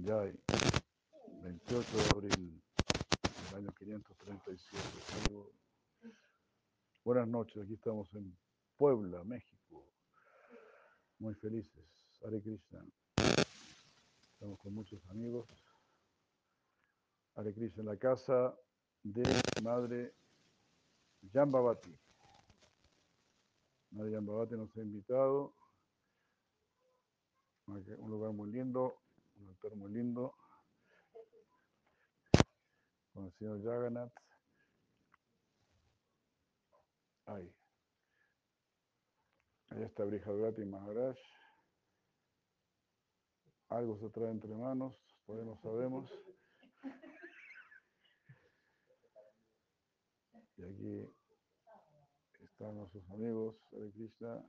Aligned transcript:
Ya, 0.00 0.32
28 1.42 1.96
de 1.96 2.10
abril 2.10 2.62
del 3.50 3.56
año 3.56 3.72
537. 3.76 4.72
Buenas 7.04 7.26
noches, 7.26 7.64
aquí 7.64 7.74
estamos 7.74 8.14
en 8.14 8.38
Puebla, 8.76 9.24
México. 9.24 9.84
Muy 11.18 11.34
felices. 11.34 11.84
Hare 12.24 12.40
Krishna. 12.40 12.86
Estamos 14.34 14.60
con 14.60 14.72
muchos 14.72 15.04
amigos. 15.10 15.48
Hare 17.34 17.52
Krishna 17.52 17.80
en 17.80 17.88
la 17.88 17.96
casa 17.96 18.56
de 19.02 19.24
Madre 19.64 20.14
Jambavati. 21.32 21.98
Madre 23.90 24.12
Jambavati 24.12 24.54
nos 24.54 24.76
ha 24.76 24.80
invitado. 24.80 25.54
Un 27.66 28.10
lugar 28.10 28.32
muy 28.32 28.52
lindo, 28.52 28.94
un 29.38 29.48
altar 29.48 29.74
muy 29.76 29.92
lindo. 29.92 30.34
Con 33.12 33.26
el 33.26 33.32
señor 33.32 33.62
Jagannath. 33.62 34.12
Ahí. 37.26 37.54
Ahí 39.70 39.82
está 39.82 40.04
Brihadrati 40.04 40.64
Maharaj. 40.64 41.18
Algo 43.68 43.98
se 43.98 44.08
trae 44.08 44.30
entre 44.30 44.54
manos, 44.54 44.96
todavía 45.26 45.50
no 45.50 45.60
sabemos. 45.60 46.10
Y 50.56 50.62
aquí 50.62 51.14
están 52.40 52.76
nuestros 52.76 53.08
amigos, 53.10 53.56
Hare 53.72 53.92
Krishna. 53.92 54.42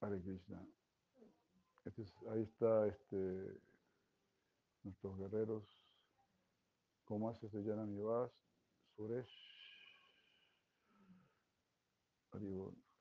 Hare 0.00 0.20
Krishna. 0.22 0.66
Este 1.84 2.02
es, 2.02 2.14
ahí 2.30 2.42
está 2.42 2.86
este, 2.86 3.60
nuestros 4.82 5.18
guerreros. 5.18 5.64
¿Cómo 7.04 7.28
hace? 7.28 7.48
Se 7.50 7.58
llama 7.58 7.84
Nivas, 7.84 8.32
Suresh. 8.96 9.54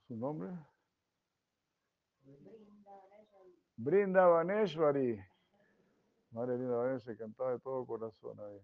¿Su 0.08 0.16
nombre? 0.16 0.50
Brinda 3.78 4.28
Vaneshwari. 4.28 5.20
Madre 6.32 6.58
Linda 6.58 6.76
Vaneshwari 6.76 7.18
cantaba 7.18 7.52
de 7.52 7.60
todo 7.60 7.86
corazón 7.86 8.40
ahí. 8.40 8.62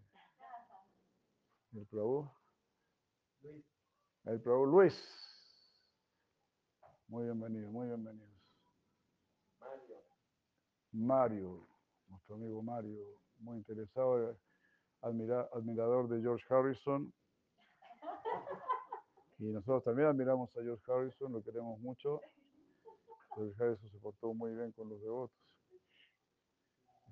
¿El 1.74 1.86
Prabhu? 1.88 2.30
Luis. 3.42 3.66
El 4.26 4.42
Prabhu 4.42 4.66
Luis. 4.66 4.96
Muy 7.08 7.24
bienvenido, 7.24 7.72
muy 7.72 7.88
bienvenidos. 7.88 8.39
Mario. 10.92 11.68
Nuestro 12.08 12.36
amigo 12.36 12.62
Mario, 12.62 13.20
muy 13.40 13.58
interesado, 13.58 14.36
admira, 15.02 15.48
admirador 15.54 16.10
de 16.10 16.22
George 16.22 16.44
Harrison. 16.50 17.14
Y 19.38 19.46
nosotros 19.46 19.84
también 19.84 20.08
admiramos 20.08 20.50
a 20.58 20.62
George 20.62 20.84
Harrison, 20.92 21.32
lo 21.32 21.44
queremos 21.44 21.80
mucho. 21.80 22.22
George 23.36 23.56
Harrison 23.64 23.90
se 23.90 24.00
portó 24.00 24.34
muy 24.34 24.54
bien 24.54 24.72
con 24.72 24.90
los 24.90 25.02
devotos. 25.02 25.38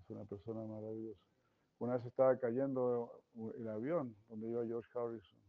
Es 0.02 0.10
una 0.10 0.26
persona 0.26 0.62
maravillosa. 0.64 1.22
Una 1.80 1.98
vez 1.98 2.06
estaba 2.08 2.38
cayendo 2.40 3.22
el 3.56 3.68
avión 3.70 4.16
donde 4.28 4.50
iba 4.50 4.66
George 4.66 4.90
Harrison. 4.98 5.40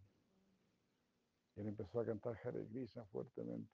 Y 1.57 1.61
él 1.61 1.69
empezó 1.69 2.01
a 2.01 2.05
cantar 2.05 2.39
Hare 2.45 2.67
Krishna 2.69 3.05
fuertemente, 3.07 3.73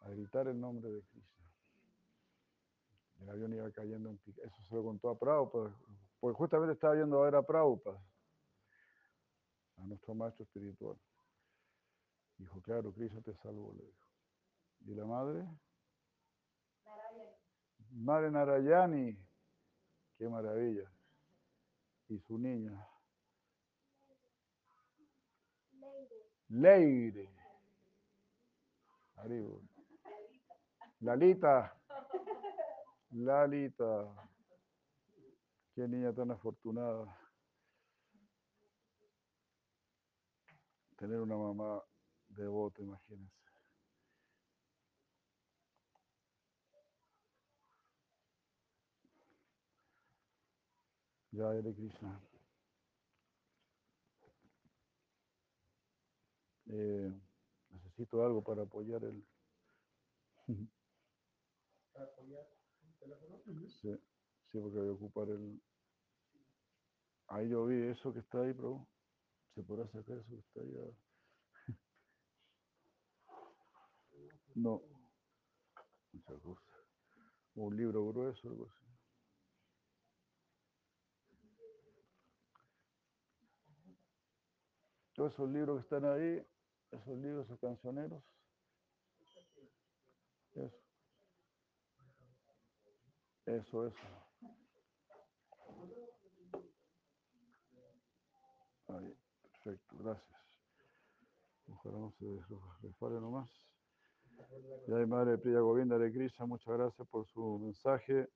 a 0.00 0.10
gritar 0.10 0.46
el 0.46 0.60
nombre 0.60 0.90
de 0.90 1.02
Krishna. 1.02 1.47
El 3.20 3.30
avión 3.30 3.52
iba 3.52 3.70
cayendo 3.70 4.10
en 4.10 4.18
pique. 4.18 4.40
Eso 4.42 4.62
se 4.68 4.74
lo 4.74 4.82
contó 4.82 5.10
a 5.10 5.18
Prabhupada, 5.18 5.74
porque 6.20 6.36
justamente 6.36 6.74
estaba 6.74 6.94
yendo 6.94 7.20
a 7.20 7.24
ver 7.24 7.34
a 7.34 7.42
Prabhupada, 7.42 8.00
a 9.76 9.84
nuestro 9.84 10.14
maestro 10.14 10.44
espiritual. 10.44 10.96
Dijo, 12.36 12.60
claro, 12.62 12.92
Krishna 12.92 13.20
te 13.20 13.34
salvó, 13.34 13.74
le 13.74 13.84
dijo. 13.84 14.06
¿Y 14.86 14.94
la 14.94 15.04
madre? 15.04 15.44
Narayani. 16.84 17.36
Madre 17.90 18.30
Narayani. 18.30 19.28
Qué 20.16 20.28
maravilla. 20.28 20.90
Y 22.08 22.18
su 22.20 22.38
niña, 22.38 22.88
Leire. 26.48 27.28
Arriba. 29.16 29.58
Lalita. 31.00 31.77
Lalita. 33.10 34.14
Qué 35.74 35.86
niña 35.88 36.12
tan 36.12 36.30
afortunada. 36.30 37.16
Tener 40.96 41.20
una 41.20 41.36
mamá 41.36 41.82
devota, 42.28 42.82
imagínense. 42.82 43.38
Ya, 51.30 51.50
Hare 51.50 51.72
Krishna. 51.72 52.20
Eh, 56.70 57.12
necesito 57.70 58.24
algo 58.24 58.42
para 58.42 58.62
apoyar 58.62 59.04
el... 59.04 59.24
Para 61.92 62.04
apoyar. 62.06 62.57
Sí, 63.80 63.96
sí, 64.46 64.58
porque 64.58 64.78
voy 64.78 64.88
a 64.88 64.92
ocupar 64.92 65.28
el... 65.28 65.60
Ahí 67.28 67.48
yo 67.48 67.66
vi 67.66 67.82
eso 67.88 68.12
que 68.12 68.20
está 68.20 68.42
ahí, 68.42 68.52
pero 68.52 68.86
¿se 69.54 69.62
podrá 69.62 69.86
sacar 69.88 70.18
eso 70.18 70.30
que 70.30 70.40
está 70.40 70.60
ahí? 70.60 70.74
Ah. 70.78 70.92
No. 74.54 74.82
Muchas 76.12 76.40
cosas. 76.42 76.64
Un 77.54 77.76
libro 77.76 78.06
grueso, 78.08 78.48
algo 78.48 78.66
así. 78.66 78.84
Todos 85.14 85.32
esos 85.32 85.50
libros 85.50 85.76
que 85.78 85.82
están 85.82 86.04
ahí, 86.04 86.44
esos 86.90 87.18
libros, 87.18 87.44
esos 87.44 87.60
cancioneros. 87.60 88.22
Eso. 90.54 90.87
Eso, 93.48 93.86
eso. 93.86 93.96
Ahí, 98.88 99.16
perfecto, 99.42 99.96
gracias. 100.00 100.40
Ojalá 101.66 101.96
no 101.96 102.12
se 102.12 102.26
resfale 102.82 103.18
nomás. 103.18 103.50
Y 104.86 104.92
ahí, 104.92 105.06
Madre 105.06 105.38
Priya 105.38 105.60
Govinda 105.60 105.98
de 105.98 106.12
Krishna, 106.12 106.44
muchas 106.44 106.76
gracias 106.76 107.08
por 107.08 107.26
su 107.26 107.58
mensaje. 107.58 108.28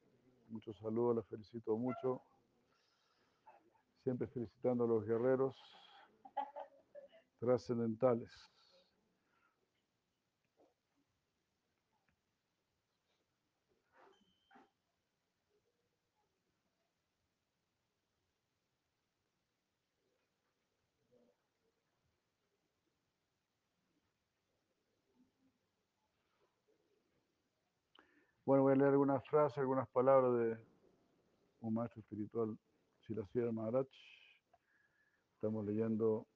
Muchos 0.48 0.78
saludos, 0.78 1.16
la 1.16 1.22
felicito 1.24 1.76
mucho. 1.76 2.22
Siempre 4.02 4.26
felicitando 4.28 4.84
a 4.84 4.88
los 4.88 5.04
guerreros 5.04 5.54
trascendentales. 7.38 8.51
Bueno, 28.52 28.64
voy 28.64 28.72
a 28.74 28.76
leer 28.76 28.90
algunas 28.90 29.24
frases, 29.24 29.56
algunas 29.56 29.88
palabras 29.88 30.30
de 30.34 30.58
un 31.60 31.72
maestro 31.72 32.00
espiritual, 32.00 32.58
Silasira 33.00 33.50
Maharaj. 33.50 33.86
Estamos 35.32 35.64
leyendo 35.64 36.26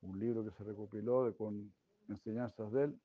un 0.00 0.18
libro 0.18 0.44
que 0.44 0.50
se 0.50 0.64
recopiló 0.64 1.32
con 1.36 1.72
enseñanzas 2.08 2.72
de 2.72 2.82
él, 2.82 3.00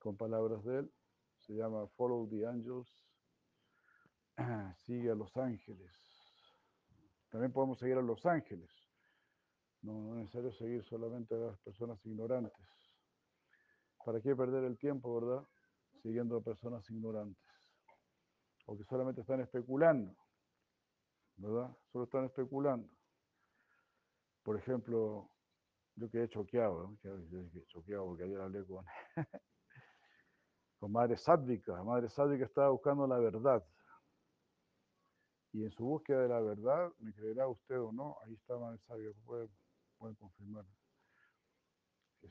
con 0.00 0.16
palabras 0.16 0.64
de 0.64 0.80
él. 0.80 0.92
Se 1.38 1.52
llama 1.52 1.86
Follow 1.96 2.28
the 2.28 2.44
Angels. 2.44 2.88
Sigue 4.86 5.12
a 5.12 5.14
los 5.14 5.36
ángeles. 5.36 5.92
También 7.28 7.52
podemos 7.52 7.78
seguir 7.78 7.96
a 7.96 8.02
los 8.02 8.26
ángeles. 8.26 8.72
No, 9.82 9.92
no 9.92 10.14
es 10.14 10.24
necesario 10.24 10.52
seguir 10.52 10.82
solamente 10.82 11.36
a 11.36 11.38
las 11.38 11.58
personas 11.60 12.04
ignorantes. 12.04 12.66
¿Para 14.04 14.20
qué 14.20 14.34
perder 14.34 14.64
el 14.64 14.76
tiempo, 14.76 15.14
verdad? 15.20 15.46
Siguiendo 16.06 16.36
a 16.36 16.40
personas 16.40 16.88
ignorantes. 16.88 17.42
O 18.66 18.78
que 18.78 18.84
solamente 18.84 19.22
están 19.22 19.40
especulando. 19.40 20.14
¿Verdad? 21.34 21.76
Solo 21.90 22.04
están 22.04 22.26
especulando. 22.26 22.88
Por 24.44 24.56
ejemplo, 24.56 25.28
yo 25.96 26.08
quedé 26.08 26.28
choqueado, 26.28 26.96
choqueado 27.66 28.06
porque 28.06 28.22
ayer 28.22 28.40
hablé 28.40 28.64
con, 28.64 28.84
con 30.78 30.92
Madre 30.92 31.16
Sádvica. 31.16 31.82
Madre 31.82 32.08
Sádvica 32.08 32.44
estaba 32.44 32.70
buscando 32.70 33.08
la 33.08 33.18
verdad. 33.18 33.66
Y 35.54 35.64
en 35.64 35.72
su 35.72 35.84
búsqueda 35.84 36.22
de 36.22 36.28
la 36.28 36.38
verdad, 36.38 36.92
me 37.00 37.12
creerá 37.14 37.48
usted 37.48 37.80
o 37.80 37.90
no, 37.90 38.16
ahí 38.24 38.34
estaba 38.34 38.72
el 38.72 38.78
sabio, 38.86 39.12
puede, 39.24 39.48
puede 39.98 40.14
confirmar. 40.14 40.66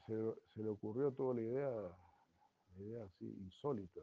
Se 0.07 0.61
le 0.61 0.69
ocurrió 0.69 1.11
toda 1.11 1.35
la 1.35 1.41
idea, 1.41 1.71
idea 2.81 3.03
así 3.05 3.25
insólita 3.25 4.01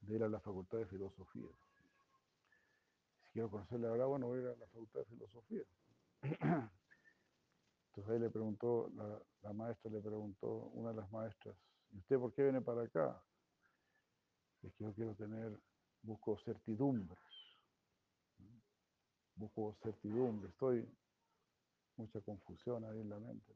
de 0.00 0.14
ir 0.14 0.22
a 0.22 0.28
la 0.28 0.40
facultad 0.40 0.78
de 0.78 0.86
filosofía. 0.86 1.48
Si 3.22 3.32
quiero 3.32 3.50
conocer 3.50 3.80
la 3.80 3.90
verdad, 3.90 4.06
bueno, 4.06 4.26
voy 4.28 4.38
a 4.38 4.42
ir 4.42 4.48
a 4.48 4.56
la 4.56 4.66
facultad 4.66 5.00
de 5.00 5.06
filosofía. 5.06 5.62
Entonces 7.90 8.12
ahí 8.12 8.18
le 8.20 8.30
preguntó, 8.30 8.90
la, 9.42 9.52
maestra 9.52 9.90
le 9.90 10.00
preguntó, 10.00 10.48
una 10.48 10.90
de 10.90 10.96
las 10.96 11.10
maestras, 11.10 11.56
¿y 11.90 11.98
usted 11.98 12.18
por 12.18 12.32
qué 12.32 12.44
viene 12.44 12.60
para 12.60 12.82
acá? 12.82 13.20
Es 14.62 14.72
que 14.74 14.84
yo 14.84 14.94
quiero 14.94 15.14
tener, 15.14 15.58
busco 16.02 16.38
certidumbres. 16.44 17.18
Busco 19.34 19.76
certidumbre, 19.82 20.50
estoy, 20.50 20.86
mucha 21.96 22.20
confusión 22.20 22.84
ahí 22.84 23.00
en 23.00 23.08
la 23.08 23.18
mente. 23.18 23.54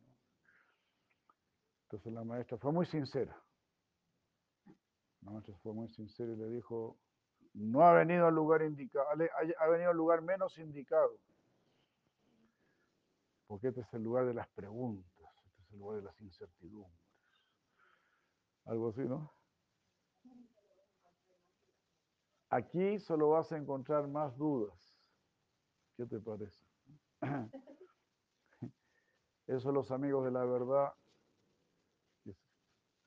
Entonces 1.85 2.13
la 2.13 2.25
maestra 2.25 2.59
fue 2.59 2.73
muy 2.73 2.87
sincera. 2.87 3.41
La 5.25 5.31
maestra 5.31 5.55
fue 5.63 5.73
muy 5.73 5.89
sincera 5.89 6.33
y 6.33 6.37
le 6.37 6.51
dijo, 6.51 6.99
no 7.55 7.83
ha 7.83 7.95
venido 7.95 8.27
al 8.27 8.35
lugar 8.35 8.63
indicado, 8.63 9.07
ha 9.11 9.67
venido 9.67 9.91
al 9.91 9.97
lugar 9.97 10.23
menos 10.23 10.59
indicado. 10.59 11.19
Porque 13.47 13.69
este 13.69 13.81
es 13.81 13.95
el 13.95 14.03
lugar 14.03 14.27
de 14.27 14.35
las 14.35 14.49
preguntas, 14.49 15.11
este 15.47 15.63
es 15.63 15.73
el 15.73 15.79
lugar 15.79 15.99
de 15.99 16.05
las 16.05 16.21
incertidumbres. 16.21 17.01
Algo 18.67 18.89
así, 18.89 19.03
¿no? 19.03 19.33
Aquí 22.51 22.99
solo 22.99 23.31
vas 23.31 23.51
a 23.53 23.57
encontrar 23.57 24.07
más 24.09 24.37
dudas. 24.37 24.95
¿Qué 25.97 26.07
te 26.07 26.21
parece? 26.21 26.65
Son 29.59 29.75
los 29.75 29.91
amigos 29.91 30.25
de 30.25 30.31
la 30.31 30.45
verdad, 30.45 30.95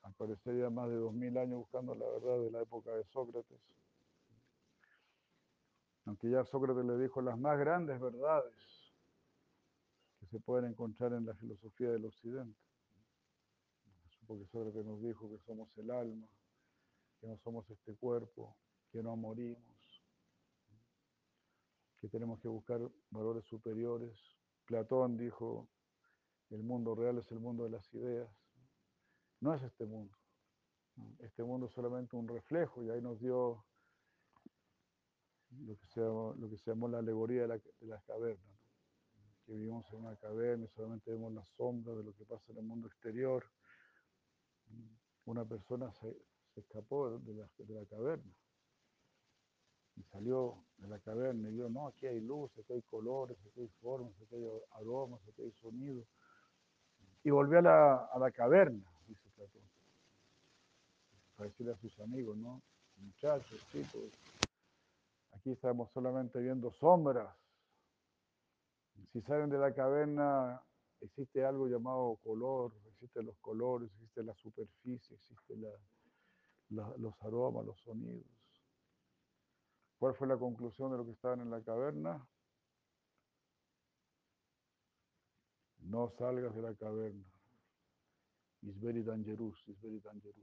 al 0.07 0.13
parecer 0.13 0.57
ya 0.57 0.69
más 0.69 0.89
de 0.89 0.95
dos 0.95 1.13
mil 1.13 1.37
años 1.37 1.59
buscando 1.59 1.93
la 1.93 2.07
verdad 2.07 2.39
de 2.41 2.49
la 2.49 2.61
época 2.61 2.95
de 2.95 3.03
Sócrates. 3.05 3.59
Aunque 6.05 6.29
ya 6.29 6.45
Sócrates 6.45 6.85
le 6.85 6.97
dijo 6.97 7.21
las 7.21 7.37
más 7.37 7.59
grandes 7.59 7.99
verdades 7.99 8.55
que 10.17 10.25
se 10.27 10.39
pueden 10.39 10.71
encontrar 10.71 11.11
en 11.11 11.25
la 11.25 11.33
filosofía 11.35 11.91
del 11.91 12.05
occidente. 12.05 12.57
Porque 14.25 14.45
Sócrates 14.45 14.85
nos 14.85 15.01
dijo 15.01 15.29
que 15.29 15.39
somos 15.39 15.69
el 15.77 15.91
alma, 15.91 16.27
que 17.19 17.27
no 17.27 17.37
somos 17.39 17.69
este 17.69 17.93
cuerpo, 17.95 18.55
que 18.93 19.03
no 19.03 19.17
morimos, 19.17 19.59
que 21.99 22.07
tenemos 22.07 22.39
que 22.39 22.47
buscar 22.47 22.79
valores 23.09 23.43
superiores. 23.43 24.17
Platón 24.65 25.17
dijo, 25.17 25.67
el 26.49 26.63
mundo 26.63 26.95
real 26.95 27.17
es 27.17 27.29
el 27.33 27.39
mundo 27.39 27.65
de 27.65 27.71
las 27.71 27.93
ideas. 27.93 28.46
No 29.39 29.53
es 29.53 29.61
este 29.61 29.85
mundo. 29.85 30.15
Este 31.19 31.43
mundo 31.43 31.67
es 31.67 31.73
solamente 31.73 32.15
un 32.15 32.27
reflejo 32.27 32.83
y 32.83 32.89
ahí 32.89 33.01
nos 33.01 33.19
dio 33.19 33.63
lo 35.49 35.77
que 36.49 36.57
se 36.57 36.71
llamó, 36.71 36.87
la 36.87 36.99
alegoría 36.99 37.43
de, 37.43 37.47
la, 37.47 37.55
de 37.55 37.87
las 37.87 38.03
cavernas. 38.03 38.57
Que 39.45 39.53
vivimos 39.53 39.85
en 39.93 39.99
una 39.99 40.15
caverna 40.17 40.65
y 40.65 40.69
solamente 40.69 41.11
vemos 41.11 41.31
la 41.33 41.45
sombra 41.55 41.93
de 41.93 42.03
lo 42.03 42.13
que 42.13 42.25
pasa 42.25 42.51
en 42.51 42.57
el 42.57 42.63
mundo 42.63 42.87
exterior. 42.87 43.45
Una 45.25 45.45
persona 45.45 45.91
se, 45.93 46.17
escapó 46.55 47.19
de 47.19 47.33
la, 47.35 47.85
caverna 47.85 48.33
y 49.95 50.03
salió 50.03 50.65
de 50.77 50.87
la 50.87 50.99
caverna 50.99 51.49
y 51.49 51.53
vio, 51.53 51.69
no, 51.69 51.87
aquí 51.87 52.07
hay 52.07 52.19
luz, 52.19 52.51
aquí 52.57 52.73
hay 52.73 52.81
colores, 52.81 53.37
aquí 53.45 53.61
hay 53.61 53.69
formas, 53.81 54.13
aquí 54.21 54.35
hay 54.35 54.47
aromas, 54.71 55.21
aquí 55.27 55.43
hay 55.43 55.51
sonidos. 55.53 56.07
Y 57.23 57.29
volvió 57.29 57.59
a 57.59 58.17
la 58.19 58.31
caverna, 58.31 58.85
dice 59.07 59.29
Platón, 59.35 59.61
para 61.35 61.49
decirle 61.49 61.73
a 61.73 61.77
sus 61.77 61.99
amigos, 61.99 62.37
¿no? 62.37 62.61
Muchachos, 62.97 63.65
chicos, 63.71 64.11
aquí 65.31 65.51
estamos 65.51 65.91
solamente 65.91 66.39
viendo 66.39 66.71
sombras. 66.71 67.35
Si 69.13 69.21
salen 69.21 69.49
de 69.49 69.59
la 69.59 69.73
caverna, 69.73 70.61
existe 71.01 71.45
algo 71.45 71.67
llamado 71.67 72.17
color, 72.23 72.73
existen 72.87 73.25
los 73.25 73.37
colores, 73.39 73.91
existe 73.93 74.23
la 74.23 74.33
superficie, 74.35 75.15
existe 75.15 75.55
la, 75.55 75.69
la, 76.69 76.97
los 76.97 77.13
aromas, 77.21 77.65
los 77.65 77.79
sonidos. 77.81 78.25
¿Cuál 79.99 80.15
fue 80.15 80.27
la 80.27 80.37
conclusión 80.37 80.91
de 80.91 80.97
lo 80.97 81.05
que 81.05 81.11
estaban 81.11 81.41
en 81.41 81.49
la 81.49 81.61
caverna? 81.61 82.27
No 85.79 86.09
salgas 86.09 86.55
de 86.55 86.61
la 86.61 86.75
caverna. 86.75 87.23
It's 88.63 88.77
very 88.79 89.03
dangerous, 89.03 89.55
it's 89.67 89.79
very 89.81 89.99
dangerous. 89.99 90.35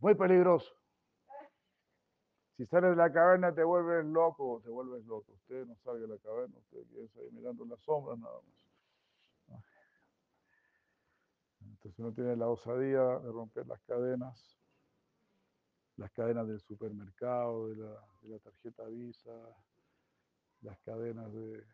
Muy 0.00 0.14
peligroso. 0.14 0.70
Si 2.56 2.66
sales 2.66 2.90
de 2.90 2.96
la 2.96 3.12
caverna 3.12 3.54
te 3.54 3.62
vuelves 3.62 4.04
loco, 4.04 4.60
te 4.64 4.70
vuelves 4.70 5.04
loco. 5.06 5.32
Usted 5.32 5.66
no 5.66 5.76
salga 5.76 6.00
de 6.00 6.08
la 6.08 6.18
caverna, 6.18 6.58
usted 6.58 6.86
queda 6.88 7.22
ahí 7.22 7.30
mirando 7.32 7.64
las 7.64 7.80
sombras 7.80 8.18
nada 8.18 8.34
más. 8.34 9.62
Entonces 11.60 11.98
uno 11.98 12.12
tiene 12.12 12.36
la 12.36 12.48
osadía 12.48 13.00
de 13.20 13.30
romper 13.30 13.66
las 13.66 13.80
cadenas 13.82 14.58
las 15.98 16.12
cadenas 16.12 16.46
del 16.46 16.60
supermercado, 16.60 17.68
de 17.68 17.76
la, 17.76 17.90
de 18.22 18.28
la 18.28 18.38
tarjeta 18.38 18.84
Visa, 18.84 19.34
las 20.62 20.78
cadenas 20.80 21.30
de, 21.32 21.64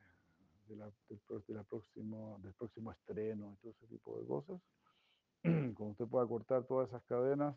la, 0.70 0.90
del, 1.08 1.64
próximo, 1.68 2.38
del 2.42 2.54
próximo 2.54 2.90
estreno 2.90 3.52
y 3.52 3.56
todo 3.56 3.72
ese 3.72 3.86
tipo 3.86 4.18
de 4.18 4.26
cosas. 4.26 4.60
Cuando 5.74 5.88
usted 5.90 6.06
pueda 6.06 6.26
cortar 6.26 6.64
todas 6.64 6.88
esas 6.88 7.04
cadenas, 7.04 7.54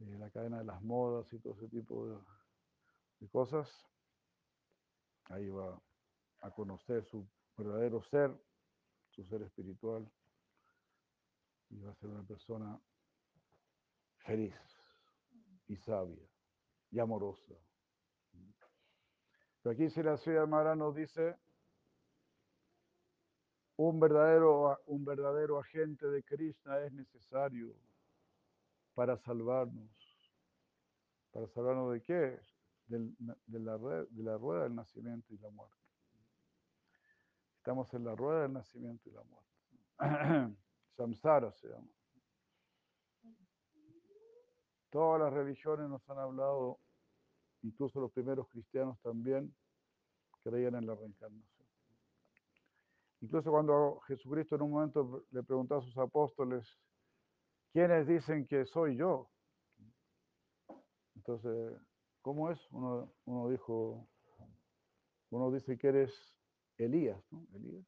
eh, 0.00 0.16
la 0.18 0.28
cadena 0.30 0.58
de 0.58 0.64
las 0.64 0.82
modas 0.82 1.32
y 1.32 1.38
todo 1.38 1.54
ese 1.54 1.68
tipo 1.68 2.08
de, 2.08 3.28
cosas, 3.30 3.68
ahí 5.26 5.48
va 5.48 5.80
a 6.40 6.50
conocer 6.50 7.04
su 7.04 7.24
verdadero 7.56 8.02
ser, 8.02 8.36
su 9.10 9.24
ser 9.24 9.42
espiritual, 9.42 10.10
y 11.70 11.80
va 11.80 11.92
a 11.92 11.94
ser 11.94 12.10
una 12.10 12.24
persona 12.24 12.80
feliz 14.18 14.54
y 15.68 15.76
sabia 15.76 16.28
y 16.90 16.98
amorosa. 16.98 17.54
Pero 19.62 19.72
aquí 19.72 19.88
la 20.02 20.16
ciudad 20.16 20.48
Mara 20.48 20.74
nos 20.74 20.96
dice, 20.96 21.36
un 23.76 24.00
verdadero, 24.00 24.78
un 24.86 25.04
verdadero 25.04 25.58
agente 25.58 26.06
de 26.06 26.22
Krishna 26.22 26.78
es 26.80 26.92
necesario 26.92 27.74
para 28.94 29.16
salvarnos. 29.18 29.90
¿Para 31.30 31.46
salvarnos 31.48 31.92
de 31.92 32.02
qué? 32.02 32.40
De, 32.86 32.98
la, 33.58 33.78
de 33.88 34.22
la 34.22 34.38
rueda 34.38 34.62
del 34.62 34.74
nacimiento 34.74 35.34
y 35.34 35.38
la 35.38 35.50
muerte. 35.50 35.76
Estamos 37.58 37.92
en 37.94 38.04
la 38.04 38.14
rueda 38.14 38.42
del 38.42 38.52
nacimiento 38.52 39.08
y 39.08 39.12
la 39.12 39.22
muerte. 39.24 39.46
Samsara 40.96 41.52
se 41.52 41.68
llama. 41.68 41.88
Todas 44.88 45.20
las 45.20 45.32
religiones 45.32 45.90
nos 45.90 46.08
han 46.08 46.18
hablado, 46.18 46.78
incluso 47.62 48.00
los 48.00 48.12
primeros 48.12 48.48
cristianos 48.48 48.98
también 49.00 49.54
creían 50.42 50.76
en 50.76 50.86
la 50.86 50.94
reencarnación. 50.94 51.55
Incluso 53.26 53.50
cuando 53.50 53.98
Jesucristo 54.06 54.54
en 54.54 54.62
un 54.62 54.70
momento 54.70 55.24
le 55.32 55.42
preguntó 55.42 55.78
a 55.78 55.82
sus 55.82 55.98
apóstoles, 55.98 56.78
¿quiénes 57.72 58.06
dicen 58.06 58.46
que 58.46 58.64
soy 58.66 58.96
yo? 58.96 59.28
Entonces, 61.16 61.76
¿cómo 62.22 62.52
es? 62.52 62.60
Uno, 62.70 63.12
uno 63.24 63.50
dijo, 63.50 64.08
uno 65.30 65.50
dice 65.50 65.76
que 65.76 65.88
eres 65.88 66.14
Elías, 66.78 67.20
¿no? 67.32 67.48
Elías. 67.52 67.84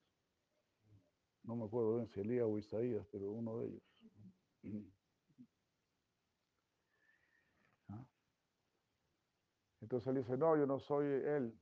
No 1.44 1.54
me 1.54 1.66
acuerdo 1.66 1.94
bien 1.94 2.08
si 2.08 2.18
Elías 2.18 2.46
o 2.48 2.58
Isaías, 2.58 3.06
pero 3.12 3.30
uno 3.30 3.58
de 3.58 3.68
ellos. 3.68 3.82
Entonces 9.82 10.08
él 10.08 10.16
dice, 10.16 10.36
no, 10.36 10.56
yo 10.56 10.66
no 10.66 10.80
soy 10.80 11.06
él. 11.06 11.56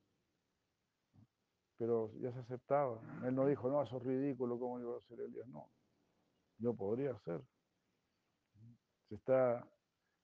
Pero 1.78 2.12
ya 2.20 2.32
se 2.32 2.38
aceptaba. 2.38 3.00
Él 3.24 3.34
no 3.34 3.46
dijo, 3.46 3.68
no, 3.68 3.82
eso 3.82 3.98
es 3.98 4.02
ridículo, 4.02 4.58
¿cómo 4.58 4.80
iba 4.80 4.96
a 4.96 5.00
ser 5.02 5.20
Elías? 5.20 5.46
No, 5.48 5.70
yo 6.58 6.74
podría 6.74 7.18
ser. 7.18 7.42
Se 9.08 9.14
está 9.16 9.68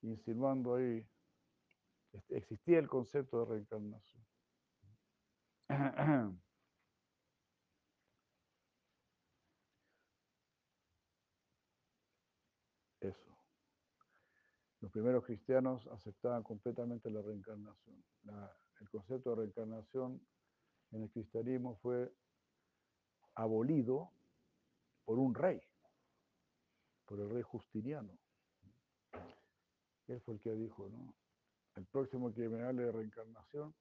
insinuando 0.02 0.74
ahí, 0.74 1.06
existía 2.30 2.78
el 2.78 2.88
concepto 2.88 3.40
de 3.40 3.44
reencarnación. 3.46 4.24
Eso. 13.00 13.36
Los 14.80 14.90
primeros 14.90 15.24
cristianos 15.24 15.86
aceptaban 15.88 16.42
completamente 16.42 17.10
la 17.10 17.22
reencarnación. 17.22 18.04
El 18.80 18.90
concepto 18.90 19.30
de 19.30 19.36
reencarnación 19.36 20.20
en 20.92 21.02
el 21.02 21.10
cristianismo 21.10 21.76
fue 21.76 22.14
abolido 23.34 24.12
por 25.04 25.18
un 25.18 25.34
rey, 25.34 25.60
por 27.06 27.18
el 27.18 27.30
rey 27.30 27.42
Justiniano. 27.42 28.12
Él 30.08 30.20
fue 30.20 30.34
el 30.34 30.40
que 30.40 30.52
dijo, 30.52 30.88
¿no? 30.88 31.14
El 31.76 31.86
próximo 31.86 32.32
que 32.34 32.48
me 32.48 32.62
hable 32.62 32.84
de 32.84 32.92
reencarnación 32.92 33.74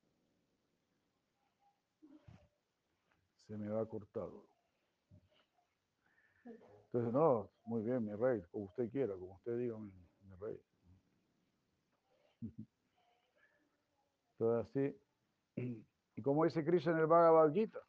se 3.47 3.57
me 3.57 3.67
va 3.67 3.85
cortado. 3.85 4.45
Entonces, 6.45 7.13
no, 7.13 7.51
muy 7.65 7.83
bien, 7.83 8.05
mi 8.05 8.15
rey, 8.15 8.41
como 8.51 8.65
usted 8.65 8.89
quiera, 8.89 9.13
como 9.13 9.35
usted 9.35 9.57
diga, 9.57 9.77
mi, 9.77 9.91
mi 10.21 10.35
rey. 10.35 10.61
Todo 14.37 14.59
así. 14.59 14.97
Y 16.21 16.23
como 16.23 16.45
dice 16.45 16.63
Krishna 16.63 16.91
en 16.91 16.99
el 16.99 17.07
Bhagavad 17.07 17.51
Gita, 17.51 17.79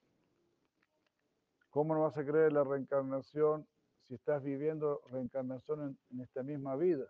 ¿cómo 1.69 1.95
no 1.95 2.01
vas 2.01 2.17
a 2.17 2.25
creer 2.25 2.51
la 2.51 2.65
reencarnación 2.65 3.69
si 4.09 4.15
estás 4.15 4.43
viviendo 4.43 5.03
reencarnación 5.11 5.99
en, 6.09 6.21
esta 6.23 6.43
misma 6.43 6.75
vida? 6.77 7.05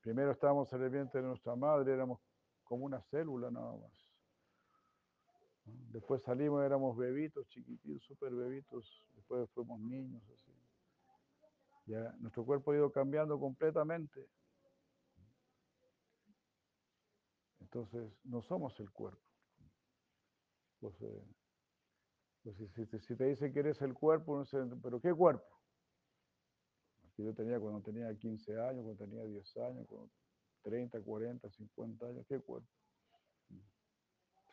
Primero 0.00 0.30
estábamos 0.30 0.72
en 0.72 0.84
el 0.84 0.90
vientre 0.90 1.22
de 1.22 1.26
nuestra 1.26 1.56
madre, 1.56 1.92
éramos 1.92 2.20
como 2.62 2.84
una 2.84 3.02
célula 3.10 3.50
nada 3.50 3.76
más. 3.76 4.12
Después 5.64 6.22
salimos, 6.22 6.64
éramos 6.64 6.96
bebitos, 6.96 7.48
chiquititos, 7.48 8.04
súper 8.04 8.32
bebitos. 8.32 9.04
Después 9.16 9.50
fuimos 9.50 9.80
niños, 9.80 10.22
así. 10.32 10.52
Ya 11.86 12.14
nuestro 12.20 12.44
cuerpo 12.44 12.70
ha 12.70 12.76
ido 12.76 12.92
cambiando 12.92 13.40
completamente. 13.40 14.24
Entonces, 17.58 18.08
no 18.22 18.40
somos 18.40 18.78
el 18.78 18.92
cuerpo. 18.92 19.27
Pues, 20.80 20.94
eh, 21.02 21.24
pues 22.42 22.56
si, 22.56 22.86
si 22.86 22.98
si 23.00 23.16
te 23.16 23.24
dicen 23.24 23.52
que 23.52 23.60
eres 23.60 23.80
el 23.82 23.94
cuerpo, 23.94 24.36
no 24.36 24.44
sé, 24.44 24.58
pero 24.82 25.00
¿qué 25.00 25.12
cuerpo? 25.12 25.46
Que 27.16 27.24
yo 27.24 27.34
tenía 27.34 27.58
cuando 27.58 27.80
tenía 27.80 28.14
15 28.16 28.60
años, 28.60 28.84
cuando 28.84 29.04
tenía 29.04 29.24
10 29.24 29.56
años, 29.56 29.86
cuando 29.88 30.10
30, 30.62 31.02
40, 31.02 31.50
50 31.50 32.06
años, 32.06 32.26
¿qué 32.28 32.38
cuerpo? 32.38 32.68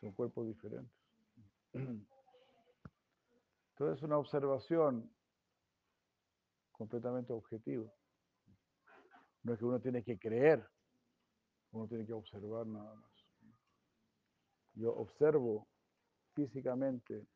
Son 0.00 0.12
cuerpos 0.12 0.46
diferentes. 0.46 0.92
Entonces, 1.72 3.98
es 3.98 4.02
una 4.02 4.18
observación 4.18 5.10
completamente 6.72 7.32
objetiva. 7.32 7.90
No 9.42 9.52
es 9.52 9.58
que 9.58 9.64
uno 9.64 9.80
tiene 9.80 10.02
que 10.02 10.18
creer, 10.18 10.68
uno 11.72 11.86
tiene 11.86 12.04
que 12.04 12.12
observar 12.12 12.66
nada 12.66 12.94
más. 12.94 13.10
Yo 14.74 14.94
observo 14.94 15.68
físicamente 16.36 17.26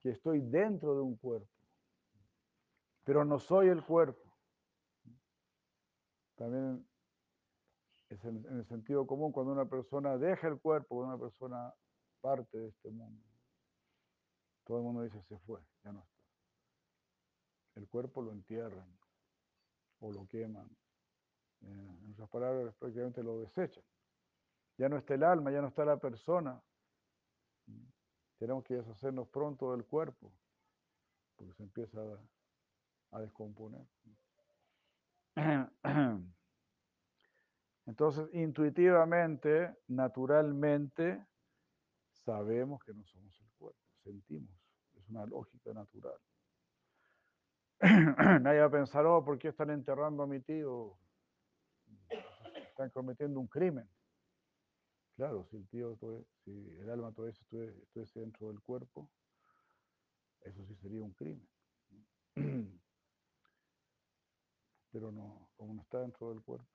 que 0.00 0.10
estoy 0.10 0.40
dentro 0.40 0.94
de 0.94 1.00
un 1.00 1.16
cuerpo, 1.16 1.50
pero 3.02 3.24
no 3.24 3.38
soy 3.38 3.68
el 3.68 3.82
cuerpo. 3.82 4.22
También 6.36 6.86
es 8.10 8.22
en, 8.24 8.44
el 8.50 8.66
sentido 8.66 9.06
común 9.06 9.32
cuando 9.32 9.52
una 9.52 9.64
persona 9.64 10.18
deja 10.18 10.46
el 10.46 10.60
cuerpo, 10.60 10.96
cuando 10.96 11.14
una 11.14 11.24
persona 11.24 11.74
parte 12.20 12.58
de 12.58 12.68
este 12.68 12.90
mundo. 12.90 13.24
Todo 14.64 14.78
el 14.78 14.84
mundo 14.84 15.02
dice 15.02 15.22
se 15.22 15.38
fue, 15.38 15.60
ya 15.82 15.92
no 15.92 16.00
está. 16.00 16.16
El 17.76 17.88
cuerpo 17.88 18.20
lo 18.20 18.32
entierran 18.32 18.88
o 20.00 20.12
lo 20.12 20.26
queman. 20.28 20.68
Eh, 21.62 21.98
en 22.04 22.12
otras 22.12 22.28
palabras, 22.28 22.74
prácticamente 22.76 23.22
lo 23.22 23.40
desechan. 23.40 23.84
Ya 24.76 24.88
no 24.90 24.98
está 24.98 25.14
el 25.14 25.22
alma, 25.22 25.50
ya 25.50 25.62
no 25.62 25.68
está 25.68 25.84
la 25.84 25.96
persona. 25.96 26.62
Tenemos 28.38 28.64
que 28.64 28.74
deshacernos 28.74 29.28
pronto 29.28 29.72
del 29.72 29.84
cuerpo, 29.84 30.32
porque 31.36 31.54
se 31.54 31.62
empieza 31.62 31.98
a, 33.12 33.20
descomponer. 33.20 33.86
Entonces, 37.86 38.28
intuitivamente, 38.32 39.74
naturalmente, 39.88 41.24
sabemos 42.12 42.82
que 42.84 42.92
no 42.92 43.04
somos 43.06 43.40
el 43.40 43.48
cuerpo, 43.58 43.80
sentimos, 44.02 44.54
es 44.94 45.08
una 45.08 45.24
lógica 45.24 45.72
natural. 45.72 46.18
Nadie 48.42 48.60
va 48.60 48.66
a 48.66 48.70
pensar, 48.70 49.06
oh, 49.06 49.24
¿por 49.24 49.38
qué 49.38 49.48
están 49.48 49.70
enterrando 49.70 50.22
a 50.22 50.26
mi 50.26 50.40
tío? 50.40 50.98
Están 52.68 52.90
cometiendo 52.90 53.40
un 53.40 53.46
crimen. 53.46 53.88
Claro, 55.16 55.44
si 55.50 55.56
el 55.56 55.66
tío, 55.68 55.96
si 56.44 56.50
el 56.78 56.90
alma 56.90 57.10
todavía 57.10 57.32
estuviese 57.32 58.20
dentro 58.20 58.48
del 58.48 58.60
cuerpo, 58.60 59.10
eso 60.42 60.62
sí 60.66 60.74
sería 60.76 61.02
un 61.02 61.14
crimen. 61.14 61.48
Pero 64.92 65.10
no, 65.10 65.48
como 65.56 65.72
no 65.72 65.80
está 65.80 66.00
dentro 66.00 66.28
del 66.28 66.42
cuerpo, 66.42 66.68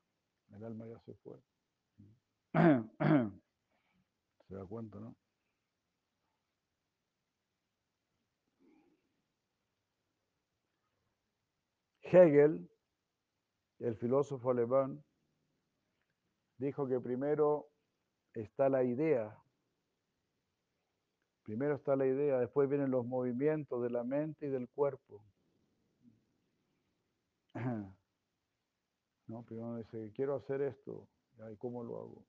el 0.49 0.63
alma 0.63 0.87
ya 0.87 0.99
se 1.01 1.13
fue. 1.13 1.39
¿Se 4.47 4.55
da 4.55 4.65
cuenta, 4.65 4.99
no? 4.99 5.15
Hegel, 12.01 12.67
el 13.79 13.95
filósofo 13.95 14.49
alemán, 14.49 15.05
dijo 16.57 16.87
que 16.87 16.99
primero 16.99 17.70
está 18.33 18.69
la 18.69 18.83
idea. 18.83 19.37
Primero 21.43 21.75
está 21.75 21.95
la 21.95 22.05
idea, 22.05 22.39
después 22.39 22.69
vienen 22.69 22.91
los 22.91 23.05
movimientos 23.05 23.81
de 23.83 23.89
la 23.89 24.03
mente 24.03 24.45
y 24.47 24.49
del 24.49 24.69
cuerpo. 24.69 25.23
¿No? 29.27 29.43
Primero 29.43 29.77
dice, 29.77 30.11
quiero 30.13 30.35
hacer 30.35 30.61
esto, 30.61 31.07
¿y 31.51 31.57
cómo 31.57 31.83
lo 31.83 31.97
hago? 31.97 32.25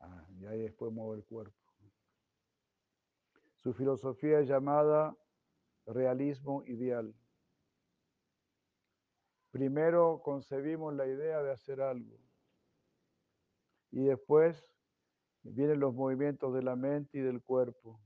Ah, 0.00 0.26
y 0.38 0.46
ahí 0.46 0.62
después 0.62 0.92
mueve 0.92 1.18
el 1.18 1.24
cuerpo. 1.24 1.56
Su 3.62 3.72
filosofía 3.74 4.40
es 4.40 4.48
llamada 4.48 5.16
realismo 5.86 6.64
ideal. 6.66 7.14
Primero 9.50 10.20
concebimos 10.22 10.94
la 10.94 11.06
idea 11.06 11.42
de 11.42 11.52
hacer 11.52 11.80
algo 11.80 12.25
y 13.90 14.04
después 14.04 14.62
vienen 15.42 15.80
los 15.80 15.94
movimientos 15.94 16.54
de 16.54 16.62
la 16.62 16.76
mente 16.76 17.18
y 17.18 17.20
del 17.20 17.42
cuerpo. 17.42 18.00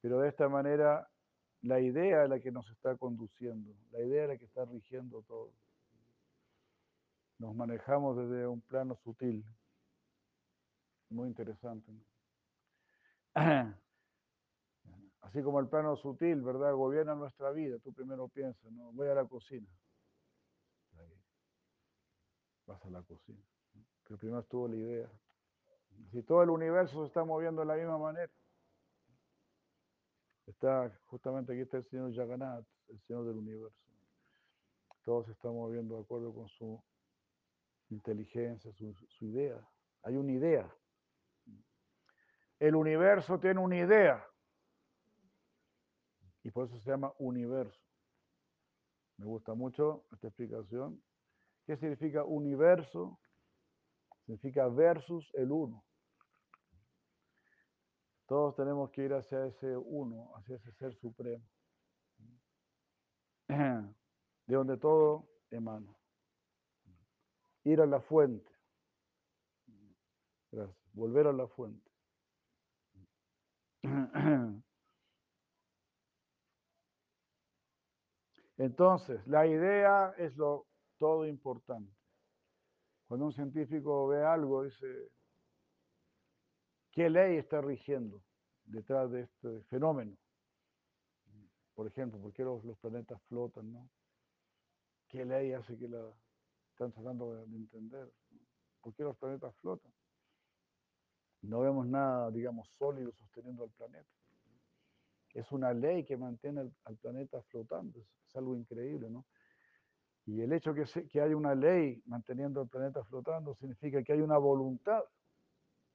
Pero 0.00 0.18
de 0.18 0.28
esta 0.28 0.48
manera 0.48 1.08
la 1.62 1.80
idea 1.80 2.24
es 2.24 2.30
la 2.30 2.40
que 2.40 2.50
nos 2.50 2.68
está 2.70 2.96
conduciendo, 2.96 3.72
la 3.92 4.02
idea 4.02 4.24
es 4.24 4.28
la 4.30 4.36
que 4.36 4.44
está 4.44 4.64
rigiendo 4.64 5.22
todo. 5.22 5.52
Nos 7.38 7.54
manejamos 7.54 8.16
desde 8.16 8.46
un 8.46 8.60
plano 8.60 8.96
sutil. 9.02 9.44
Muy 11.10 11.28
interesante. 11.28 11.92
Así 15.22 15.42
como 15.42 15.60
el 15.60 15.68
plano 15.68 15.96
sutil, 15.96 16.42
¿verdad? 16.42 16.74
Gobierna 16.74 17.14
nuestra 17.14 17.50
vida. 17.52 17.78
Tú 17.78 17.92
primero 17.92 18.28
piensas, 18.28 18.70
¿no? 18.72 18.92
Voy 18.92 19.08
a 19.08 19.14
la 19.14 19.24
cocina. 19.24 19.68
Vas 22.66 22.84
a 22.84 22.90
la 22.90 23.02
cocina. 23.02 23.42
Pero 24.04 24.18
primero 24.18 24.40
estuvo 24.40 24.68
la 24.68 24.76
idea. 24.76 25.10
Si 26.10 26.22
todo 26.22 26.42
el 26.42 26.50
universo 26.50 27.00
se 27.02 27.06
está 27.06 27.24
moviendo 27.24 27.60
de 27.62 27.66
la 27.66 27.76
misma 27.76 27.98
manera. 27.98 28.32
Está, 30.46 30.90
justamente 31.06 31.52
aquí 31.52 31.62
está 31.62 31.78
el 31.78 31.84
señor 31.84 32.14
Jagannath, 32.14 32.66
el 32.88 33.00
señor 33.02 33.26
del 33.26 33.36
universo. 33.36 33.78
Todo 35.04 35.24
se 35.24 35.32
está 35.32 35.48
moviendo 35.48 35.96
de 35.96 36.02
acuerdo 36.02 36.34
con 36.34 36.48
su 36.48 36.82
inteligencia, 37.90 38.72
su 38.72 39.24
idea. 39.24 39.60
Hay 40.02 40.16
una 40.16 40.32
idea. 40.32 40.74
El 42.58 42.76
universo 42.76 43.38
tiene 43.38 43.60
una 43.60 43.76
idea. 43.76 44.24
Y 46.44 46.50
por 46.50 46.66
eso 46.66 46.78
se 46.78 46.90
llama 46.90 47.12
universo. 47.18 47.80
Me 49.16 49.26
gusta 49.26 49.54
mucho 49.54 50.04
esta 50.12 50.28
explicación. 50.28 51.02
¿Qué 51.64 51.76
significa 51.76 52.24
universo? 52.24 53.18
Significa 54.24 54.68
versus 54.68 55.30
el 55.34 55.50
uno. 55.50 55.84
Todos 58.26 58.54
tenemos 58.56 58.90
que 58.90 59.04
ir 59.04 59.12
hacia 59.12 59.46
ese 59.46 59.76
uno, 59.76 60.34
hacia 60.36 60.56
ese 60.56 60.72
ser 60.72 60.94
supremo. 60.96 61.44
De 63.48 64.54
donde 64.54 64.76
todo 64.78 65.28
emana. 65.50 65.94
Ir 67.64 67.80
a 67.80 67.86
la 67.86 68.00
fuente. 68.00 68.50
Gracias. 70.50 70.76
Volver 70.92 71.26
a 71.26 71.32
la 71.32 71.46
fuente. 71.48 71.90
Entonces, 78.58 79.26
la 79.26 79.46
idea 79.46 80.14
es 80.18 80.36
lo 80.36 80.66
todo 80.98 81.26
importante. 81.26 82.01
Cuando 83.12 83.26
un 83.26 83.34
científico 83.34 84.08
ve 84.08 84.24
algo, 84.24 84.62
dice, 84.62 85.12
¿qué 86.90 87.10
ley 87.10 87.36
está 87.36 87.60
rigiendo 87.60 88.22
detrás 88.64 89.10
de 89.10 89.24
este 89.24 89.60
fenómeno? 89.64 90.16
Por 91.74 91.88
ejemplo, 91.88 92.18
¿por 92.18 92.32
qué 92.32 92.42
los, 92.42 92.62
planetas 92.78 93.20
flotan? 93.24 93.70
¿no? 93.70 93.90
¿Qué 95.08 95.26
ley 95.26 95.52
hace 95.52 95.76
que 95.76 95.88
la 95.88 96.10
están 96.70 96.90
tratando 96.90 97.34
de 97.34 97.54
entender? 97.54 98.10
¿Por 98.80 98.94
qué 98.94 99.02
los 99.02 99.18
planetas 99.18 99.54
flotan? 99.56 99.92
No 101.42 101.60
vemos 101.60 101.86
nada, 101.86 102.30
digamos, 102.30 102.66
sólido 102.78 103.12
sosteniendo 103.12 103.64
al 103.64 103.70
planeta. 103.72 104.08
Es 105.34 105.52
una 105.52 105.74
ley 105.74 106.02
que 106.06 106.16
mantiene 106.16 106.72
al, 106.84 106.96
planeta 106.96 107.42
flotando, 107.42 108.00
es, 108.00 108.36
algo 108.36 108.56
increíble, 108.56 109.10
¿no? 109.10 109.26
Y 110.26 110.40
el 110.40 110.52
hecho 110.52 110.72
que, 110.72 110.86
se, 110.86 111.06
que 111.08 111.20
haya 111.20 111.36
una 111.36 111.54
ley 111.54 112.02
manteniendo 112.06 112.60
al 112.60 112.68
planeta 112.68 113.02
flotando 113.04 113.54
significa 113.54 114.02
que 114.02 114.12
hay 114.12 114.20
una 114.20 114.38
voluntad. 114.38 115.02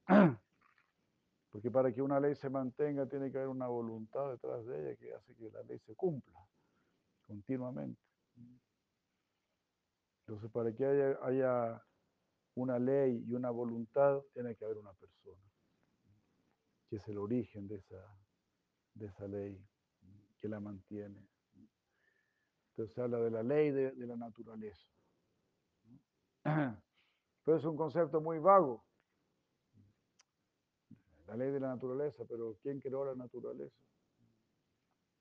Porque 1.50 1.70
para 1.70 1.92
que 1.92 2.02
una 2.02 2.20
ley 2.20 2.34
se 2.34 2.50
mantenga 2.50 3.06
tiene 3.06 3.30
que 3.30 3.38
haber 3.38 3.48
una 3.48 3.68
voluntad 3.68 4.30
detrás 4.30 4.66
de 4.66 4.80
ella 4.80 4.96
que 4.96 5.14
hace 5.14 5.34
que 5.34 5.50
la 5.50 5.62
ley 5.62 5.78
se 5.78 5.94
cumpla 5.94 6.38
continuamente. 7.26 8.00
Entonces, 10.20 10.50
para 10.50 10.74
que 10.74 10.84
haya, 10.84 11.18
haya 11.22 11.82
una 12.54 12.78
ley 12.78 13.24
y 13.26 13.34
una 13.34 13.50
voluntad, 13.50 14.20
tiene 14.34 14.54
que 14.56 14.64
haber 14.64 14.76
una 14.76 14.92
persona, 14.92 15.42
que 16.88 16.96
es 16.96 17.08
el 17.08 17.18
origen 17.18 17.66
de 17.66 17.76
esa, 17.76 18.02
de 18.94 19.06
esa 19.06 19.26
ley, 19.26 19.58
que 20.38 20.48
la 20.48 20.60
mantiene. 20.60 21.26
Entonces 22.78 22.94
se 22.94 23.02
habla 23.02 23.18
de 23.18 23.32
la 23.32 23.42
ley 23.42 23.72
de, 23.72 23.90
de 23.90 24.06
la 24.06 24.14
naturaleza. 24.14 24.86
Pero 26.44 27.56
es 27.56 27.64
un 27.64 27.76
concepto 27.76 28.20
muy 28.20 28.38
vago. 28.38 28.84
La 31.26 31.34
ley 31.34 31.50
de 31.50 31.58
la 31.58 31.70
naturaleza, 31.74 32.24
pero 32.24 32.56
¿quién 32.62 32.78
creó 32.80 33.04
la 33.04 33.16
naturaleza? 33.16 33.82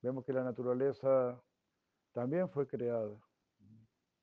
Vemos 0.02 0.24
que 0.24 0.34
la 0.34 0.44
naturaleza 0.44 1.42
también 2.14 2.48
fue 2.48 2.68
creada 2.68 3.20